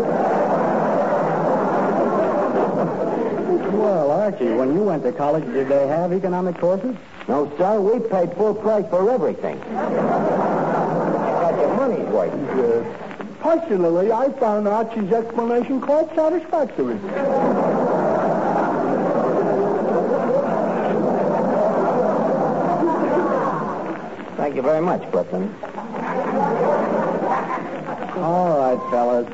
Well, 3.83 4.11
Archie, 4.13 4.51
when 4.53 4.73
you 4.75 4.83
went 4.83 5.03
to 5.03 5.13
college, 5.13 5.45
did 5.45 5.69
they 5.69 5.87
have 5.89 6.15
economic 6.15 6.57
courses? 6.59 6.97
No, 7.27 7.51
sir. 7.57 7.81
We 7.81 8.01
paid 8.01 8.35
full 8.35 8.55
price 8.55 8.85
for 8.91 9.11
everything. 9.11 9.59
Got 9.61 11.59
your 11.59 11.75
money's 11.75 12.07
worth. 12.09 12.31
Uh, 12.31 13.25
personally, 13.41 14.13
I 14.13 14.31
found 14.33 14.69
Archie's 14.69 15.11
explanation 15.11 15.81
quite 15.81 16.15
satisfactory. 16.15 16.99
Thank 24.37 24.57
you 24.57 24.63
very 24.63 24.83
much, 24.83 25.01
Clifton. 25.11 25.55
All 28.19 28.59
right, 28.59 28.79
fellas. 28.91 29.27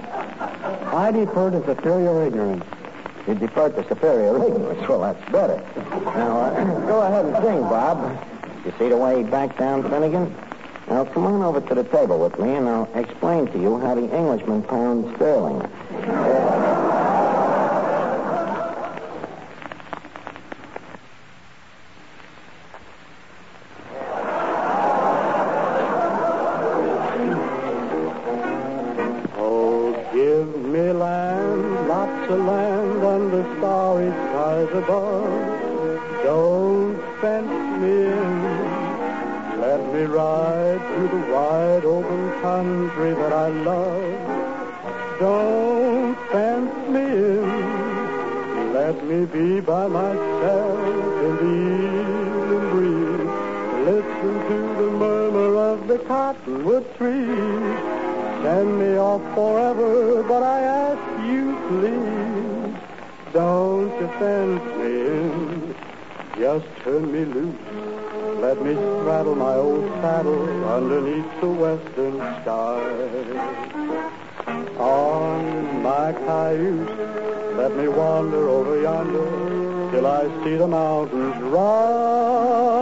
I 0.92 1.10
defer 1.10 1.50
to 1.50 1.64
superior 1.66 2.24
ignorance. 2.24 2.64
You 3.26 3.34
defer 3.34 3.68
the 3.68 3.86
superior 3.88 4.36
ignorance. 4.44 4.88
Well, 4.88 5.00
that's 5.00 5.30
better. 5.30 5.62
Now, 6.16 6.40
uh, 6.40 6.86
go 6.86 7.02
ahead 7.02 7.26
and 7.26 7.36
sing, 7.36 7.60
Bob. 7.60 8.26
You 8.64 8.72
see 8.78 8.88
the 8.88 8.96
way 8.96 9.18
he 9.18 9.22
backed 9.24 9.58
down, 9.58 9.88
Finnegan? 9.88 10.34
Now, 10.88 11.04
come 11.04 11.26
on 11.26 11.42
over 11.42 11.60
to 11.60 11.74
the 11.74 11.84
table 11.84 12.18
with 12.18 12.38
me, 12.38 12.54
and 12.54 12.68
I'll 12.68 12.88
explain 12.94 13.46
to 13.48 13.58
you 13.58 13.78
how 13.78 13.94
the 13.94 14.14
Englishman 14.14 14.62
pounds 14.64 15.14
sterling. 15.16 15.68
Don't 45.20 46.16
fence 46.32 46.88
me 46.88 47.02
in. 47.02 48.72
Let 48.72 49.04
me 49.04 49.26
be 49.26 49.60
by 49.60 49.86
myself 49.86 50.78
in 51.26 51.36
the 51.42 51.56
evening 51.76 52.70
breeze. 52.70 53.30
Listen 53.84 54.34
to 54.48 54.58
the 54.80 54.90
murmur 54.90 55.56
of 55.58 55.88
the 55.88 55.98
cottonwood 55.98 56.96
trees. 56.96 57.76
Send 58.42 58.78
me 58.78 58.96
off 58.96 59.20
forever, 59.34 60.22
but 60.22 60.42
I 60.42 60.60
ask 60.62 61.04
you 61.28 61.54
please, 61.68 62.80
don't 63.34 63.90
fence 64.18 64.64
me 64.78 64.92
in. 65.18 65.74
Just 66.38 66.64
turn 66.82 67.12
me 67.12 67.26
loose. 67.26 68.40
Let 68.40 68.62
me 68.62 68.72
straddle 68.72 69.34
my 69.34 69.56
old 69.56 69.90
saddle 70.00 70.64
underneath 70.64 71.40
the 71.42 71.48
western 71.48 72.16
sky. 72.40 74.29
On 74.80 75.82
my 75.82 76.12
cayuse, 76.12 76.88
let 77.56 77.76
me 77.76 77.86
wander 77.86 78.48
over 78.48 78.80
yonder 78.80 79.90
till 79.90 80.06
I 80.06 80.22
see 80.42 80.56
the 80.56 80.66
mountains 80.66 81.36
rise. 81.42 82.80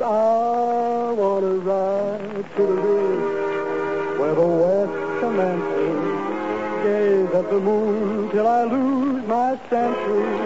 I 0.00 1.10
want 1.10 1.42
to 1.42 1.58
ride 1.60 2.44
to 2.56 2.62
the 2.66 2.74
ridge 2.86 4.18
where 4.20 4.34
the 4.36 4.46
west 4.62 5.20
commences. 5.20 6.02
Gaze 6.84 7.34
at 7.34 7.50
the 7.50 7.58
moon 7.58 8.30
till 8.30 8.46
I 8.46 8.62
lose 8.62 9.26
my 9.26 9.58
senses. 9.70 10.38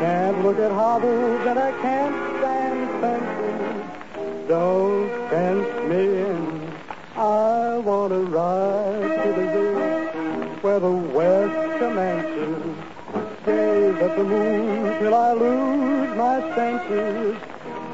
Can't 0.00 0.42
look 0.44 0.58
at 0.58 0.72
hobbles 0.72 1.46
and 1.46 1.58
I 1.58 1.70
can't 1.82 2.16
stand 2.38 2.90
fences. 3.00 4.48
Don't 4.48 5.08
fence 5.30 5.70
me 5.88 6.02
in. 6.18 6.72
I 7.16 7.78
want 7.78 8.12
to 8.12 8.20
ride 8.20 9.24
to 9.24 9.32
the 9.32 9.46
ridge 9.54 9.67
where 10.68 10.80
the 10.80 10.98
west 11.16 11.78
commences. 11.78 12.62
Gaze 13.46 13.96
at 14.06 14.16
the 14.18 14.24
moon 14.24 14.98
till 14.98 15.14
I 15.14 15.32
lose 15.32 16.14
my 16.14 16.40
senses. 16.54 17.38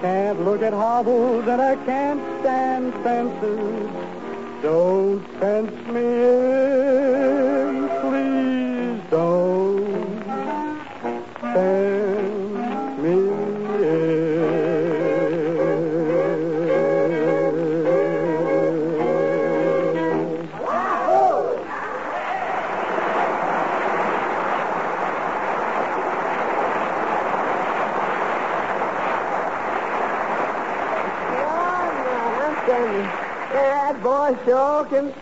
Can't 0.00 0.44
look 0.44 0.60
at 0.60 0.72
hobbles 0.72 1.46
and 1.46 1.62
I 1.62 1.76
can't 1.86 2.20
stand 2.40 2.92
fences. 3.04 3.90
Don't 4.60 5.22
fence 5.38 5.86
me 5.86 6.00
in, 6.00 7.23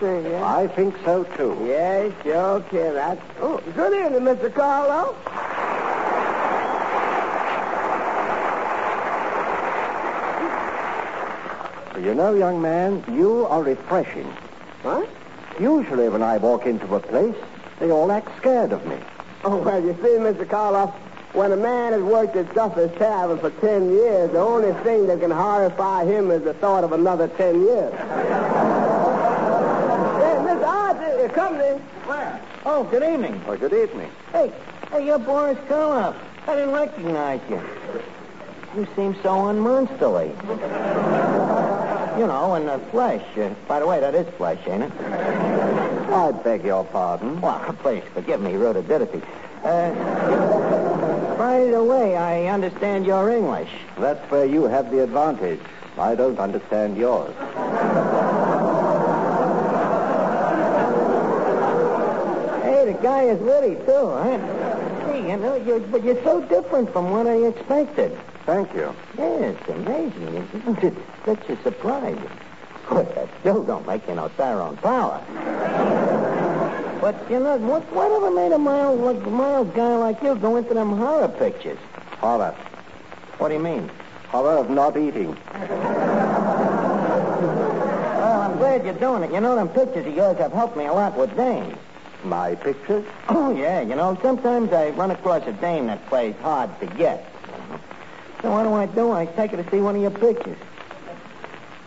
sing. 0.02 0.24
Yeah, 0.24 0.44
I 0.44 0.66
think 0.66 0.94
so, 1.04 1.24
too. 1.36 1.56
Yes, 1.64 2.12
sure 2.24 2.60
can. 2.62 2.94
That's... 2.94 3.20
Oh, 3.40 3.58
good 3.74 3.94
evening, 3.94 4.22
Mr. 4.22 4.50
Karloff. 4.50 5.14
You 12.02 12.14
know, 12.14 12.34
young 12.34 12.60
man, 12.60 13.04
you 13.12 13.46
are 13.46 13.62
refreshing. 13.62 14.26
What? 14.82 15.08
Usually 15.60 16.08
when 16.08 16.22
I 16.22 16.38
walk 16.38 16.66
into 16.66 16.92
a 16.96 17.00
place, 17.00 17.36
they 17.78 17.92
all 17.92 18.10
act 18.10 18.36
scared 18.38 18.72
of 18.72 18.84
me. 18.86 18.96
Oh, 19.44 19.58
well, 19.58 19.80
you 19.80 19.94
see, 19.94 20.18
Mr. 20.18 20.44
Karloff, 20.44 20.92
when 21.32 21.52
a 21.52 21.56
man 21.56 21.92
has 21.92 22.02
worked 22.02 22.34
at 22.34 22.52
Duffy's 22.54 22.90
Tavern 22.98 23.38
for 23.38 23.50
ten 23.50 23.90
years, 23.90 24.32
the 24.32 24.40
only 24.40 24.72
thing 24.82 25.06
that 25.06 25.20
can 25.20 25.30
horrify 25.30 26.04
him 26.04 26.30
is 26.32 26.42
the 26.42 26.54
thought 26.54 26.82
of 26.82 26.92
another 26.92 27.28
ten 27.28 27.62
years. 27.62 27.92
Hey, 31.32 31.40
Mr. 31.40 31.48
Come 31.48 31.60
in. 31.60 31.78
Where? 32.06 32.40
Oh, 32.64 32.84
good 32.84 33.02
evening. 33.02 33.42
Oh, 33.46 33.56
good 33.56 33.72
evening. 33.72 34.10
Hey, 34.32 34.52
hey, 34.90 35.06
you're 35.06 35.18
Boris 35.18 35.58
Karloff. 35.68 36.16
I 36.46 36.54
didn't 36.56 36.72
recognize 36.72 37.40
you. 37.48 37.60
You 38.76 38.86
seem 38.96 39.14
so 39.22 39.46
unmonsterly. 39.46 40.30
you 42.18 42.26
know, 42.26 42.54
in 42.54 42.66
the 42.66 42.78
flesh. 42.90 43.24
Uh, 43.36 43.50
by 43.68 43.80
the 43.80 43.86
way, 43.86 44.00
that 44.00 44.14
is 44.14 44.26
flesh, 44.34 44.58
ain't 44.66 44.84
it? 44.84 44.92
I 44.92 46.32
beg 46.32 46.64
your 46.64 46.84
pardon. 46.84 47.40
Well, 47.40 47.60
please 47.82 48.02
forgive 48.14 48.40
me 48.40 48.54
rudidity. 48.54 49.22
Uh, 49.62 49.90
by 51.36 51.66
the 51.66 51.82
way, 51.82 52.16
I 52.16 52.46
understand 52.46 53.06
you're 53.06 53.30
English. 53.30 53.70
That's 53.98 54.20
where 54.30 54.44
you 54.44 54.64
have 54.64 54.90
the 54.90 55.02
advantage. 55.02 55.60
I 55.98 56.14
don't 56.14 56.38
understand 56.38 56.96
yours. 56.96 57.34
Hey, 62.62 62.91
the 62.91 62.91
guy 63.02 63.24
is 63.24 63.38
witty, 63.40 63.74
too, 63.84 64.08
huh? 64.08 64.38
Hey, 65.06 65.28
you 65.28 65.36
know, 65.36 65.56
you're, 65.56 65.80
but 65.80 66.04
you're 66.04 66.22
so 66.22 66.40
different 66.42 66.92
from 66.92 67.10
what 67.10 67.26
I 67.26 67.34
expected. 67.34 68.16
Thank 68.46 68.72
you. 68.74 68.94
Yeah, 69.18 69.52
it's 69.52 69.68
amazing. 69.68 70.48
It's, 70.54 70.96
such 71.26 71.48
a 71.50 71.62
surprise. 71.62 72.16
Of 72.74 72.86
course, 72.86 73.08
that 73.14 73.28
still 73.40 73.62
don't 73.64 73.86
make 73.86 74.06
you 74.08 74.14
no 74.14 74.28
Tyrone 74.36 74.76
Power. 74.78 75.20
But, 77.00 77.28
you 77.28 77.40
know, 77.40 77.56
what, 77.56 77.82
whatever 77.92 78.30
made 78.30 78.52
a 78.52 78.58
mild, 78.58 79.00
like, 79.00 79.20
mild 79.26 79.74
guy 79.74 79.96
like 79.96 80.22
you 80.22 80.36
go 80.36 80.56
into 80.56 80.74
them 80.74 80.96
horror 80.96 81.28
pictures? 81.28 81.78
Horror. 82.18 82.54
What 83.38 83.48
do 83.48 83.54
you 83.54 83.60
mean? 83.60 83.90
Horror 84.28 84.58
of 84.58 84.70
not 84.70 84.96
eating. 84.96 85.36
Well, 88.22 88.40
I'm 88.42 88.56
glad 88.58 88.84
you're 88.84 88.94
doing 88.94 89.24
it. 89.24 89.32
You 89.32 89.40
know, 89.40 89.56
them 89.56 89.68
pictures 89.68 90.06
of 90.06 90.14
yours 90.14 90.38
have 90.38 90.52
helped 90.52 90.76
me 90.76 90.86
a 90.86 90.92
lot 90.92 91.16
with 91.16 91.36
dames. 91.36 91.76
My 92.24 92.54
pictures? 92.54 93.04
Oh, 93.28 93.52
yeah, 93.54 93.80
you 93.80 93.96
know, 93.96 94.16
sometimes 94.22 94.72
I 94.72 94.90
run 94.90 95.10
across 95.10 95.46
a 95.46 95.52
dame 95.52 95.86
that 95.88 96.06
plays 96.06 96.36
hard 96.36 96.70
to 96.80 96.86
get. 96.86 97.26
So 98.42 98.50
what 98.52 98.62
do 98.62 98.72
I 98.74 98.86
do? 98.86 99.12
I 99.12 99.26
take 99.26 99.50
her 99.50 99.62
to 99.62 99.70
see 99.70 99.80
one 99.80 99.96
of 99.96 100.02
your 100.02 100.10
pictures. 100.12 100.58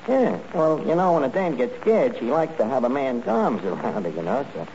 Yeah, 0.07 0.37
well, 0.53 0.79
you 0.85 0.93
know, 0.93 1.13
when 1.13 1.23
a 1.23 1.29
dame 1.29 1.55
gets 1.55 1.79
scared, 1.81 2.17
she 2.19 2.25
likes 2.25 2.55
to 2.57 2.65
have 2.65 2.83
a 2.83 2.89
man's 2.89 3.27
arms 3.27 3.63
around 3.65 4.03
her, 4.03 4.09
you 4.09 4.21
know, 4.21 4.45
so 4.53 4.67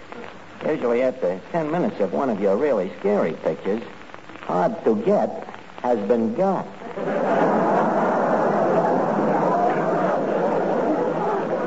usually 0.69 1.03
after 1.03 1.41
ten 1.53 1.71
minutes 1.71 2.01
of 2.01 2.13
one 2.13 2.31
of 2.31 2.41
your 2.41 2.57
really 2.57 2.91
scary 2.99 3.35
pictures, 3.45 3.83
hard 4.43 4.83
to 4.85 4.97
get 5.05 5.47
has 5.83 5.99
been 6.09 6.35
got. 6.35 6.67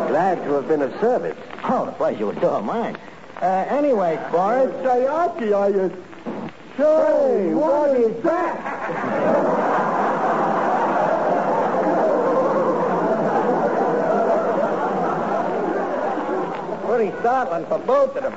Glad 0.07 0.43
to 0.43 0.53
have 0.53 0.67
been 0.67 0.81
of 0.81 0.91
service. 0.99 1.37
Oh, 1.63 1.85
the 1.85 1.91
pleasure 1.93 2.25
was 2.25 2.37
all 2.43 2.61
mine. 2.61 2.97
Uh, 3.43 3.65
anyway, 3.67 4.17
Boris. 4.31 4.71
Say, 4.85 5.05
Archie, 5.05 5.51
are 5.51 5.69
you... 5.69 5.91
Say, 6.77 7.53
what 7.53 7.99
is 7.99 8.23
that? 8.23 8.55
Pretty 16.85 17.11
startling 17.19 17.65
for 17.65 17.79
both 17.79 18.15
of 18.15 18.23
them. 18.23 18.33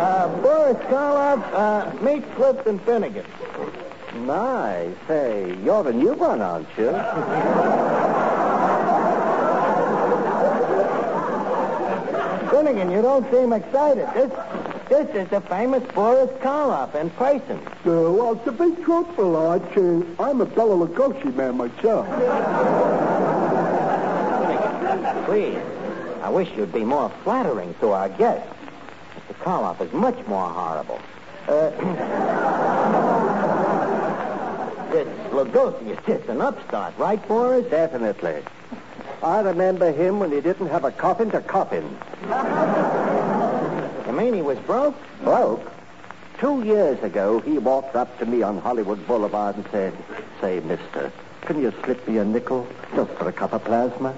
Uh, 0.00 0.28
Boris 0.40 0.78
Karloff, 0.86 1.42
uh, 1.52 1.92
meet 2.02 2.24
Clifton 2.36 2.78
Finnegan. 2.78 3.26
My, 4.24 4.88
say, 5.06 5.54
you're 5.62 5.84
the 5.84 5.92
new 5.92 6.14
one, 6.14 6.40
aren't 6.40 6.68
you? 6.78 8.05
Finnegan, 12.56 12.90
you 12.90 13.02
don't 13.02 13.30
seem 13.30 13.52
excited. 13.52 14.08
This, 14.14 14.32
This 14.88 15.14
is 15.14 15.28
the 15.28 15.42
famous 15.42 15.82
Boris 15.92 16.30
Karloff 16.40 16.94
in 16.94 17.10
person. 17.10 17.58
Uh, 17.84 18.10
well, 18.10 18.34
to 18.46 18.50
be 18.50 18.74
truthful, 18.82 19.36
Arch, 19.36 19.76
uh, 19.76 20.00
I'm 20.18 20.40
a 20.40 20.46
Bela 20.46 20.86
Lugosi 20.86 21.34
man 21.34 21.58
myself. 21.58 22.06
Please, 25.26 25.58
I 26.22 26.30
wish 26.30 26.48
you'd 26.56 26.72
be 26.72 26.82
more 26.82 27.10
flattering 27.24 27.74
to 27.80 27.90
our 27.90 28.08
guest. 28.08 28.48
Mr. 29.28 29.34
Karloff 29.44 29.78
is 29.82 29.92
much 29.92 30.16
more 30.26 30.48
horrible. 30.48 30.98
Uh, 31.46 31.68
this 34.92 35.08
Lugosi 35.30 35.90
is 35.90 35.98
just 36.06 36.26
an 36.30 36.40
upstart, 36.40 36.96
right, 36.96 37.20
Boris? 37.28 37.66
Definitely. 37.66 38.42
I 39.22 39.40
remember 39.40 39.92
him 39.92 40.20
when 40.20 40.30
he 40.30 40.40
didn't 40.40 40.68
have 40.68 40.84
a 40.84 40.90
coffin 40.90 41.30
to 41.30 41.40
coffin. 41.40 41.84
You 44.06 44.12
mean 44.12 44.34
he 44.34 44.42
was 44.42 44.58
broke? 44.60 44.94
Broke? 45.22 45.72
Two 46.38 46.62
years 46.64 47.02
ago, 47.02 47.40
he 47.40 47.58
walked 47.58 47.96
up 47.96 48.18
to 48.18 48.26
me 48.26 48.42
on 48.42 48.58
Hollywood 48.58 49.06
Boulevard 49.06 49.56
and 49.56 49.64
said, 49.70 49.94
Say, 50.40 50.60
mister, 50.60 51.10
can 51.42 51.60
you 51.62 51.72
slip 51.82 52.06
me 52.06 52.18
a 52.18 52.24
nickel 52.24 52.66
just 52.94 53.10
for 53.12 53.28
a 53.28 53.32
cup 53.32 53.52
of 53.54 53.64
plasma? 53.64 54.14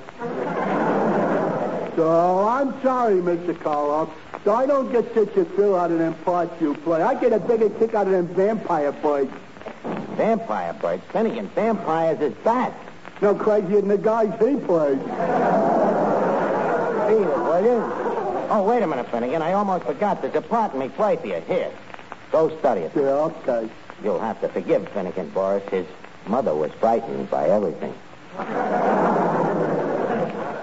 So 1.94 2.48
I'm 2.48 2.80
sorry, 2.82 3.16
Mr. 3.16 3.54
Karloff. 3.54 4.10
So 4.44 4.54
I 4.54 4.66
don't 4.66 4.90
get 4.90 5.12
such 5.14 5.36
a 5.36 5.44
thrill 5.44 5.76
out 5.76 5.90
of 5.90 5.98
them 5.98 6.14
parts 6.24 6.60
you 6.60 6.74
play. 6.74 7.02
I 7.02 7.14
get 7.14 7.32
a 7.32 7.38
bigger 7.38 7.70
kick 7.70 7.94
out 7.94 8.06
of 8.06 8.12
them 8.12 8.28
vampire 8.28 8.92
birds. 8.92 9.32
Vampire 10.16 10.72
birds. 10.74 11.02
Finnegan, 11.12 11.48
vampires 11.48 12.20
is 12.20 12.34
bats. 12.44 12.87
No 13.20 13.34
crazier 13.34 13.80
than 13.80 13.88
the 13.88 13.98
guys 13.98 14.32
he 14.38 14.56
plays. 14.56 14.98
Beat 17.08 17.26
it, 17.26 17.38
will 17.38 17.62
you? 17.64 17.82
Oh, 18.50 18.64
wait 18.66 18.82
a 18.82 18.86
minute, 18.86 19.10
Finnegan. 19.10 19.42
I 19.42 19.52
almost 19.52 19.84
forgot. 19.84 20.22
There's 20.22 20.34
a 20.34 20.40
part 20.40 20.72
in 20.72 20.78
me 20.80 20.88
play 20.88 21.16
for 21.16 21.26
you. 21.26 21.40
Here. 21.46 21.72
Go 22.30 22.56
study 22.58 22.82
it. 22.82 22.92
Yeah, 22.94 23.02
okay. 23.02 23.68
You'll 24.02 24.20
have 24.20 24.40
to 24.42 24.48
forgive 24.48 24.88
Finnegan, 24.90 25.30
Boris. 25.30 25.68
His 25.70 25.86
mother 26.26 26.54
was 26.54 26.70
frightened 26.72 27.28
by 27.30 27.48
everything. 27.48 27.92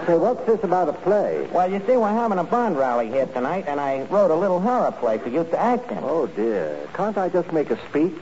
Say, 0.06 0.16
what's 0.16 0.46
this 0.46 0.62
about 0.62 0.88
a 0.88 0.92
play? 0.92 1.48
Well, 1.52 1.70
you 1.70 1.80
see, 1.86 1.96
we're 1.96 2.08
having 2.08 2.38
a 2.38 2.44
Bond 2.44 2.78
rally 2.78 3.08
here 3.08 3.26
tonight, 3.26 3.64
and 3.66 3.80
I 3.80 4.02
wrote 4.04 4.30
a 4.30 4.36
little 4.36 4.60
horror 4.60 4.92
play 4.92 5.18
for 5.18 5.28
you 5.28 5.44
to 5.44 5.58
act 5.58 5.90
in. 5.90 5.98
Oh, 6.02 6.28
dear. 6.28 6.88
Can't 6.94 7.18
I 7.18 7.28
just 7.28 7.52
make 7.52 7.70
a 7.70 7.88
speech? 7.88 8.14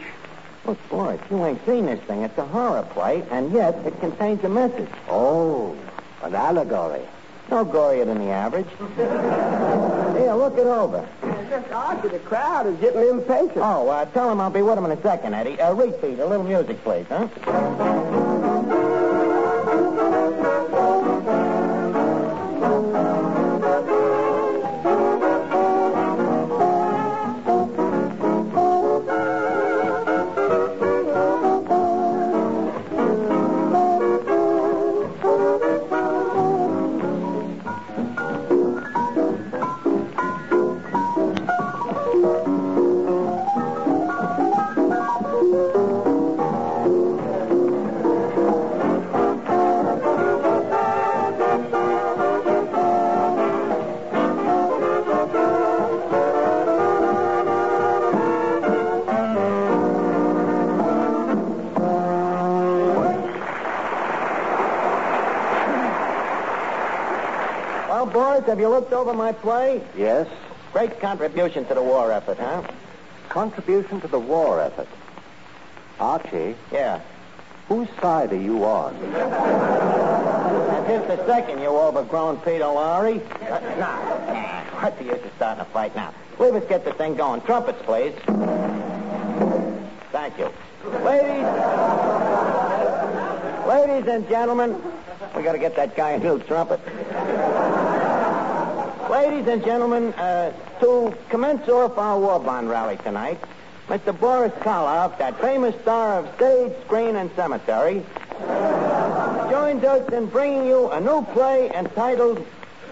Look, 0.67 0.79
Boris, 0.89 1.21
you 1.31 1.45
ain't 1.45 1.65
seen 1.67 1.87
this 1.87 2.01
thing. 2.01 2.23
It's 2.23 2.39
a 2.39 2.47
horror 2.47 2.87
play, 2.91 3.23
and 3.31 3.53
yet 3.53 3.75
it 3.85 4.01
contains 4.01 4.43
a 4.45 4.49
message. 4.49 4.89
Oh, 5.09 5.77
an 6.23 6.35
allegory. 6.35 7.03
No 7.51 7.67
gorier 7.67 8.07
than 8.07 8.19
the 8.19 8.31
average. 8.31 8.67
Here, 10.17 10.33
look 10.33 10.57
it 10.57 10.67
over. 10.67 11.07
Just 11.51 11.71
Archie, 11.71 12.09
the 12.09 12.19
crowd 12.21 12.67
is 12.67 12.77
getting 12.81 13.07
impatient. 13.07 13.59
Oh, 13.59 13.89
uh, 13.89 14.07
tell 14.07 14.33
him 14.33 14.41
I'll 14.41 14.49
be 14.49 14.63
with 14.63 14.79
him 14.79 14.87
in 14.87 14.93
a 14.93 15.03
second, 15.03 15.35
Eddie. 15.35 15.61
Uh, 15.61 15.75
repeat, 15.75 16.19
a 16.19 16.27
little 16.27 16.45
music, 16.45 16.83
please, 16.83 17.07
huh? 17.11 18.34
Well, 68.05 68.13
Boris, 68.13 68.45
have 68.49 68.61
you 68.61 68.69
looked 68.69 68.93
over 68.93 69.15
my 69.15 69.33
play? 69.33 69.81
Yes. 69.97 70.27
Great 70.75 71.01
contribution 71.01 71.65
to 71.65 71.73
the 71.75 71.83
war 71.83 72.13
effort, 72.13 72.37
huh? 72.37 72.61
Contribution 73.31 73.99
to 74.03 74.09
the 74.09 74.19
war 74.19 74.61
effort. 74.61 74.89
Archie, 75.99 76.55
Yeah. 76.71 77.01
whose 77.67 77.89
side 78.03 78.31
are 78.35 78.37
you 78.37 78.63
on? 78.67 78.95
And 78.97 80.87
just 80.87 81.19
a 81.19 81.25
second, 81.25 81.63
you 81.63 81.69
overgrown 81.69 82.37
Peter 82.41 82.65
Lorre. 82.65 83.23
Uh, 83.41 83.61
nah, 83.79 83.97
nah. 84.27 84.83
What's 84.83 84.99
the 84.99 85.05
use 85.05 85.15
of 85.25 85.31
starting 85.37 85.63
a 85.63 85.65
fight 85.65 85.97
now? 85.97 86.13
Leave 86.39 86.57
us 86.57 86.65
get 86.69 86.85
the 86.85 86.93
thing 86.93 87.15
going. 87.15 87.41
Trumpets, 87.41 87.81
please. 87.87 88.13
Thank 90.13 90.39
you. 90.39 90.51
Ladies, 91.03 91.47
ladies 93.67 94.07
and 94.13 94.29
gentlemen, 94.29 94.77
we 95.35 95.43
got 95.43 95.53
to 95.53 95.59
get 95.59 95.75
that 95.77 95.97
guy 95.97 96.11
a 96.11 96.19
new 96.19 96.39
trumpet. 96.41 96.81
Ladies 99.15 99.47
and 99.47 99.65
gentlemen, 99.65 100.13
uh, 100.15 100.53
to 100.81 101.15
commence 101.29 101.69
off 101.69 101.97
our 101.97 102.19
war 102.19 102.41
bond 102.41 102.69
rally 102.69 102.97
tonight, 102.97 103.39
Mr. 103.87 104.13
Boris 104.19 104.53
Karloff, 104.55 105.19
that 105.19 105.41
famous 105.41 105.73
star 105.83 106.19
of 106.19 106.35
stage, 106.35 106.73
screen, 106.85 107.15
and 107.15 107.31
cemetery, 107.37 108.05
joins 109.49 109.85
us 109.85 110.13
in 110.13 110.27
bringing 110.27 110.67
you 110.67 110.91
a 110.91 111.01
new 111.01 111.25
play 111.27 111.71
entitled 111.73 112.45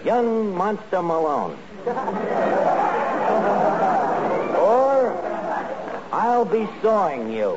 Young 0.05 0.55
Monster 0.55 1.01
Malone. 1.01 1.57
or 4.57 5.11
I'll 6.13 6.45
be 6.45 6.69
sawing 6.81 7.33
you. 7.33 7.49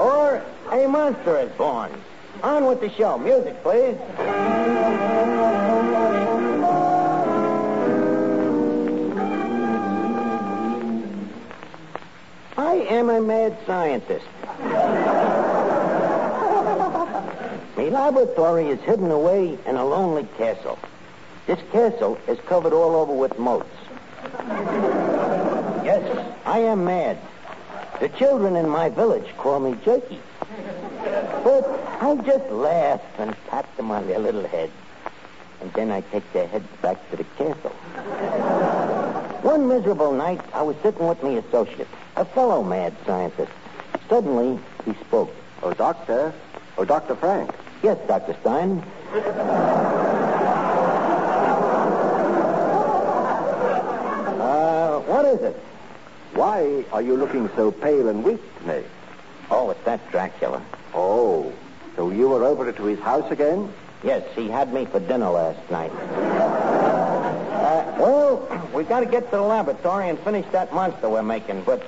Or 0.00 0.42
A 0.72 0.88
Monster 0.88 1.38
is 1.38 1.52
Born. 1.52 1.92
On 2.44 2.66
with 2.66 2.82
the 2.82 2.90
show. 2.90 3.16
Music, 3.16 3.62
please. 3.62 3.96
I 12.58 12.74
am 12.90 13.08
a 13.08 13.22
mad 13.22 13.56
scientist. 13.64 14.26
My 17.78 17.88
laboratory 17.88 18.68
is 18.68 18.80
hidden 18.80 19.10
away 19.10 19.58
in 19.64 19.76
a 19.76 19.84
lonely 19.86 20.28
castle. 20.36 20.78
This 21.46 21.60
castle 21.72 22.18
is 22.28 22.38
covered 22.40 22.74
all 22.74 22.94
over 22.96 23.14
with 23.14 23.38
moats. 23.38 23.74
Yes, 25.84 26.34
I 26.46 26.60
am 26.60 26.84
mad. 26.86 27.18
The 28.00 28.08
children 28.08 28.56
in 28.56 28.66
my 28.68 28.88
village 28.88 29.26
call 29.36 29.60
me 29.60 29.76
Jerky. 29.84 30.18
But 31.44 31.83
I 32.04 32.16
just 32.16 32.50
laugh 32.50 33.00
and 33.16 33.34
pat 33.46 33.64
them 33.78 33.90
on 33.90 34.06
their 34.06 34.18
little 34.18 34.46
heads. 34.46 34.74
And 35.62 35.72
then 35.72 35.90
I 35.90 36.02
take 36.02 36.30
their 36.34 36.46
heads 36.46 36.68
back 36.82 36.98
to 37.10 37.16
the 37.16 37.24
castle. 37.38 37.70
One 39.40 39.66
miserable 39.68 40.12
night, 40.12 40.42
I 40.52 40.60
was 40.60 40.76
sitting 40.82 41.08
with 41.08 41.22
my 41.22 41.30
associate, 41.30 41.88
a 42.16 42.26
fellow 42.26 42.62
mad 42.62 42.94
scientist. 43.06 43.50
Suddenly, 44.10 44.60
he 44.84 44.92
spoke. 45.06 45.34
Oh, 45.62 45.72
Doctor. 45.72 46.34
Oh, 46.76 46.84
Dr. 46.84 47.16
Frank. 47.16 47.50
Yes, 47.82 47.96
Dr. 48.06 48.36
Stein. 48.42 48.80
Uh, 54.42 54.98
what 55.06 55.24
is 55.24 55.40
it? 55.40 55.56
Why 56.34 56.84
are 56.92 57.00
you 57.00 57.16
looking 57.16 57.48
so 57.56 57.70
pale 57.70 58.08
and 58.08 58.22
weak 58.22 58.42
today? 58.58 58.84
Oh, 59.50 59.70
it's 59.70 59.82
that 59.84 60.06
Dracula. 60.10 60.62
Oh, 60.92 61.50
so 61.96 62.10
you 62.10 62.28
were 62.28 62.44
over 62.44 62.70
to 62.70 62.84
his 62.84 62.98
house 63.00 63.30
again? 63.30 63.72
Yes, 64.02 64.26
he 64.34 64.48
had 64.48 64.72
me 64.72 64.84
for 64.84 65.00
dinner 65.00 65.30
last 65.30 65.70
night. 65.70 65.90
Uh, 67.64 67.96
well, 67.98 68.68
we've 68.74 68.88
got 68.88 69.00
to 69.00 69.06
get 69.06 69.30
to 69.30 69.36
the 69.36 69.42
laboratory 69.42 70.08
and 70.08 70.18
finish 70.18 70.46
that 70.52 70.74
monster 70.74 71.08
we're 71.08 71.22
making, 71.22 71.62
but 71.62 71.82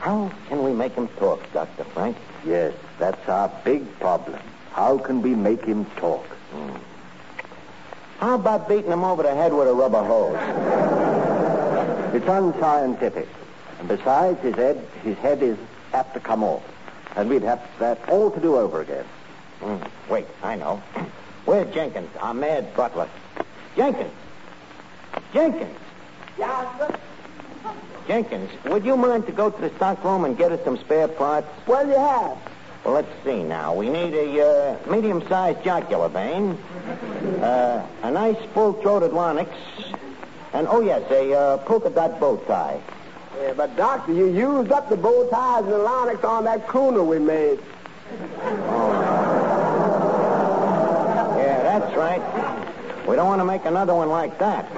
how 0.00 0.30
can 0.48 0.62
we 0.62 0.72
make 0.72 0.94
him 0.94 1.08
talk, 1.18 1.40
Dr. 1.52 1.84
Frank? 1.84 2.16
Yes, 2.46 2.74
that's 2.98 3.28
our 3.28 3.50
big 3.64 3.98
problem. 3.98 4.38
How 4.72 4.98
can 4.98 5.22
we 5.22 5.34
make 5.34 5.64
him 5.64 5.84
talk? 5.96 6.24
How 8.18 8.36
about 8.36 8.68
beating 8.68 8.92
him 8.92 9.04
over 9.04 9.22
the 9.22 9.34
head 9.34 9.52
with 9.52 9.68
a 9.68 9.74
rubber 9.74 10.02
hose? 10.02 10.36
It's 12.14 12.26
unscientific. 12.26 13.28
And 13.78 13.88
besides, 13.88 14.40
his 14.40 14.54
head, 14.54 14.82
his 15.02 15.18
head 15.18 15.42
is 15.42 15.58
apt 15.92 16.14
to 16.14 16.20
come 16.20 16.42
off. 16.42 16.62
And 17.14 17.28
we'd 17.28 17.42
have 17.42 17.60
that 17.78 18.08
all 18.08 18.30
to 18.30 18.40
do 18.40 18.56
over 18.56 18.80
again. 18.80 19.04
Hmm, 19.60 20.12
wait, 20.12 20.26
I 20.42 20.56
know. 20.56 20.82
Where's 21.44 21.72
Jenkins, 21.74 22.10
our 22.20 22.34
mad 22.34 22.74
butler? 22.74 23.08
Jenkins! 23.76 24.12
Jenkins! 25.32 25.76
Yeah, 26.38 26.78
sir. 26.78 26.98
Jenkins, 28.06 28.50
would 28.66 28.84
you 28.84 28.96
mind 28.96 29.26
to 29.26 29.32
go 29.32 29.50
to 29.50 29.60
the 29.60 29.70
stock 29.76 30.04
room 30.04 30.24
and 30.24 30.36
get 30.36 30.52
us 30.52 30.60
some 30.64 30.76
spare 30.78 31.08
parts? 31.08 31.48
What 31.66 31.84
do 31.84 31.90
you 31.90 31.98
have? 31.98 32.38
Well, 32.84 32.94
let's 32.94 33.08
see 33.24 33.42
now. 33.42 33.74
We 33.74 33.88
need 33.88 34.14
a 34.14 34.46
uh, 34.46 34.90
medium-sized 34.90 35.64
jocular 35.64 36.08
vein, 36.08 36.56
uh, 37.42 37.84
a 38.02 38.10
nice 38.10 38.36
full-throated 38.54 39.12
larynx, 39.12 39.50
and, 40.52 40.68
oh, 40.68 40.80
yes, 40.80 41.02
a 41.10 41.32
uh, 41.34 41.56
polka 41.58 41.90
dot 41.90 42.20
bow 42.20 42.36
tie. 42.46 42.80
Yeah, 43.40 43.54
but, 43.54 43.76
Doctor, 43.76 44.12
you 44.12 44.26
used 44.28 44.70
up 44.70 44.88
the 44.88 44.96
bow 44.96 45.28
ties 45.28 45.64
and 45.64 45.72
the 45.72 45.78
larynx 45.78 46.22
on 46.22 46.44
that 46.44 46.68
crooner 46.68 47.04
we 47.04 47.18
made. 47.18 47.58
Yeah, 48.38 49.25
that's 51.96 52.20
right. 52.20 53.08
We 53.08 53.16
don't 53.16 53.26
want 53.26 53.40
to 53.40 53.44
make 53.44 53.64
another 53.64 53.94
one 53.94 54.08
like 54.08 54.38
that. 54.38 54.70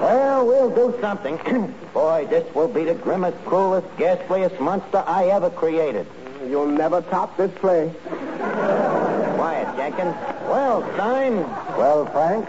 Well, 0.00 0.46
we'll 0.46 0.70
do 0.70 1.00
something. 1.00 1.38
Boy, 1.94 2.26
this 2.28 2.54
will 2.54 2.68
be 2.68 2.84
the 2.84 2.94
grimmest, 2.94 3.38
cruelest, 3.44 3.86
ghastliest 3.96 4.60
monster 4.60 5.02
I 5.06 5.28
ever 5.28 5.50
created. 5.50 6.06
You'll 6.46 6.66
never 6.66 7.02
top 7.02 7.36
this 7.36 7.50
play. 7.58 7.92
Quiet, 8.08 9.76
Jenkins. 9.76 10.14
Well, 10.44 10.82
Stein, 10.94 11.36
Well, 11.76 12.06
Frank, 12.06 12.48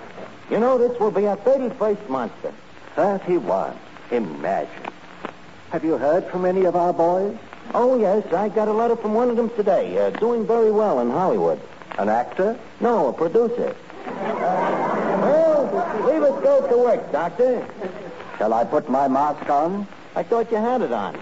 you 0.50 0.60
know 0.60 0.78
this 0.78 0.98
will 1.00 1.12
be 1.12 1.28
our 1.28 1.38
31st 1.38 2.10
monster. 2.10 2.54
31. 2.96 3.78
Imagine. 4.12 4.70
Have 5.72 5.86
you 5.86 5.98
heard 5.98 6.26
from 6.26 6.46
any 6.46 6.66
of 6.66 6.76
our 6.76 6.92
boys? 6.94 7.38
Oh, 7.74 7.98
yes, 7.98 8.34
I 8.34 8.50
got 8.50 8.68
a 8.68 8.74
letter 8.74 8.98
from 8.98 9.14
one 9.14 9.30
of 9.30 9.38
them 9.38 9.50
today. 9.52 9.98
Uh, 9.98 10.10
doing 10.10 10.46
very 10.46 10.72
well 10.72 11.00
in 11.00 11.10
Hollywood. 11.10 11.60
An 11.98 12.10
actor? 12.10 12.60
No, 12.82 13.08
a 13.08 13.14
producer. 13.14 13.76
well, 14.06 15.64
leave 16.06 16.22
us 16.22 16.44
go 16.44 16.68
to 16.68 16.78
work, 16.78 17.12
Doctor. 17.14 17.66
Shall 18.38 18.54
I 18.54 18.66
put 18.66 18.90
my 18.90 19.08
mask 19.08 19.50
on? 19.50 19.88
I 20.16 20.24
thought 20.24 20.52
you 20.52 20.58
had 20.58 20.82
it 20.82 20.92
on. 20.92 21.14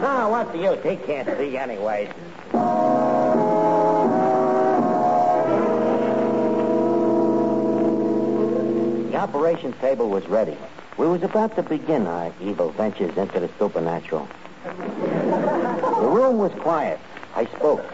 Now, 0.00 0.30
what's 0.30 0.50
the 0.50 0.58
use? 0.58 0.82
He 0.82 0.96
can't 0.96 1.28
see 1.38 1.56
anyways. 1.56 2.08
The 9.12 9.16
operations 9.16 9.76
table 9.80 10.08
was 10.08 10.26
ready. 10.26 10.56
We 10.98 11.06
was 11.06 11.22
about 11.22 11.54
to 11.54 11.62
begin 11.62 12.08
our 12.08 12.32
evil 12.40 12.70
ventures 12.72 13.16
into 13.16 13.38
the 13.38 13.48
supernatural. 13.56 14.28
The 14.64 16.08
room 16.08 16.38
was 16.38 16.52
quiet. 16.54 16.98
I 17.36 17.46
spoke. 17.46 17.84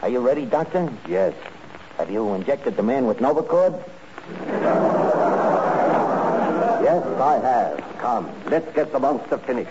Are 0.00 0.08
you 0.08 0.20
ready, 0.20 0.46
Doctor? 0.46 0.90
Yes. 1.06 1.34
Have 1.98 2.10
you 2.10 2.32
injected 2.32 2.76
the 2.78 2.82
man 2.82 3.06
with 3.06 3.18
Novacord? 3.18 3.78
Yes, 6.82 7.04
I 7.20 7.38
have. 7.42 7.98
Come, 7.98 8.32
let's 8.46 8.74
get 8.74 8.92
the 8.92 8.98
monster 8.98 9.36
finished. 9.36 9.70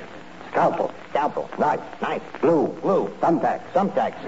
Scalpel. 0.52 0.94
Scalpel. 1.10 1.50
Knife. 1.58 1.82
Knife. 2.00 2.22
Glue. 2.42 2.68
Glue. 2.84 3.08
Thumbtack. 3.22 3.62
Thumbtacks. 3.74 4.22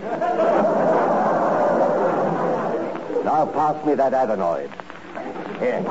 Now 3.24 3.46
pass 3.46 3.86
me 3.86 3.94
that 3.94 4.14
adenoid. 4.14 4.72
Here. 5.60 5.82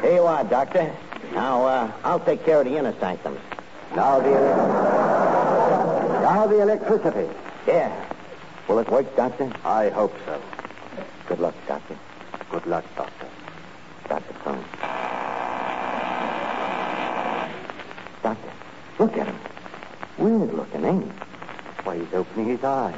Here 0.00 0.14
you 0.14 0.22
are, 0.22 0.44
Doctor. 0.44 0.94
Now, 1.34 1.66
uh, 1.66 1.92
I'll 2.04 2.20
take 2.20 2.44
care 2.44 2.60
of 2.60 2.66
the 2.66 2.76
inner 2.76 2.94
sanctums. 3.00 3.40
Now 3.94 4.20
the 4.20 4.30
now 6.22 6.46
the 6.46 6.60
electricity. 6.62 7.28
Yeah. 7.66 7.92
Will 8.68 8.78
it 8.78 8.88
work, 8.88 9.16
Doctor? 9.16 9.52
I 9.64 9.90
hope 9.90 10.14
so. 10.24 10.40
Good 11.28 11.40
luck, 11.40 11.54
Doctor. 11.66 11.96
Good 12.50 12.66
luck, 12.66 12.84
Doctor. 12.96 13.26
The 14.08 14.20
phone. 14.44 14.62
Doctor, 18.22 18.50
look 18.98 19.16
at 19.16 19.26
him. 19.26 19.38
Weird 20.18 20.52
looking, 20.52 20.84
ain't 20.84 21.04
he? 21.04 21.10
Why, 21.84 21.96
he's 21.96 22.12
opening 22.12 22.48
his 22.48 22.62
eyes. 22.62 22.94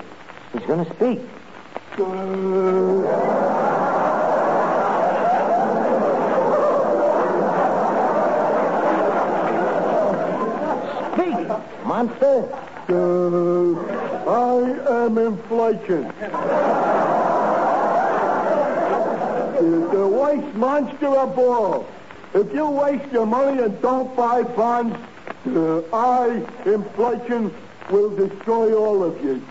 He's 0.53 0.63
going 0.63 0.85
to 0.85 0.95
speak. 0.97 1.21
Monster. 11.85 12.49
I 14.27 14.95
am 15.05 15.19
inflation. 15.19 16.03
the, 19.55 19.89
the 19.93 20.07
waste 20.07 20.57
monster 20.57 21.07
all. 21.39 21.87
If 22.35 22.53
you 22.53 22.67
waste 22.69 23.13
your 23.13 23.27
money 23.27 23.63
and 23.63 23.81
don't 23.83 24.15
buy 24.17 24.43
bonds, 24.43 24.97
uh, 25.47 25.83
I, 25.93 26.43
inflation, 26.65 27.55
will 27.91 28.11
destroy 28.11 28.75
all 28.75 29.05
of 29.05 29.23
you. 29.23 29.43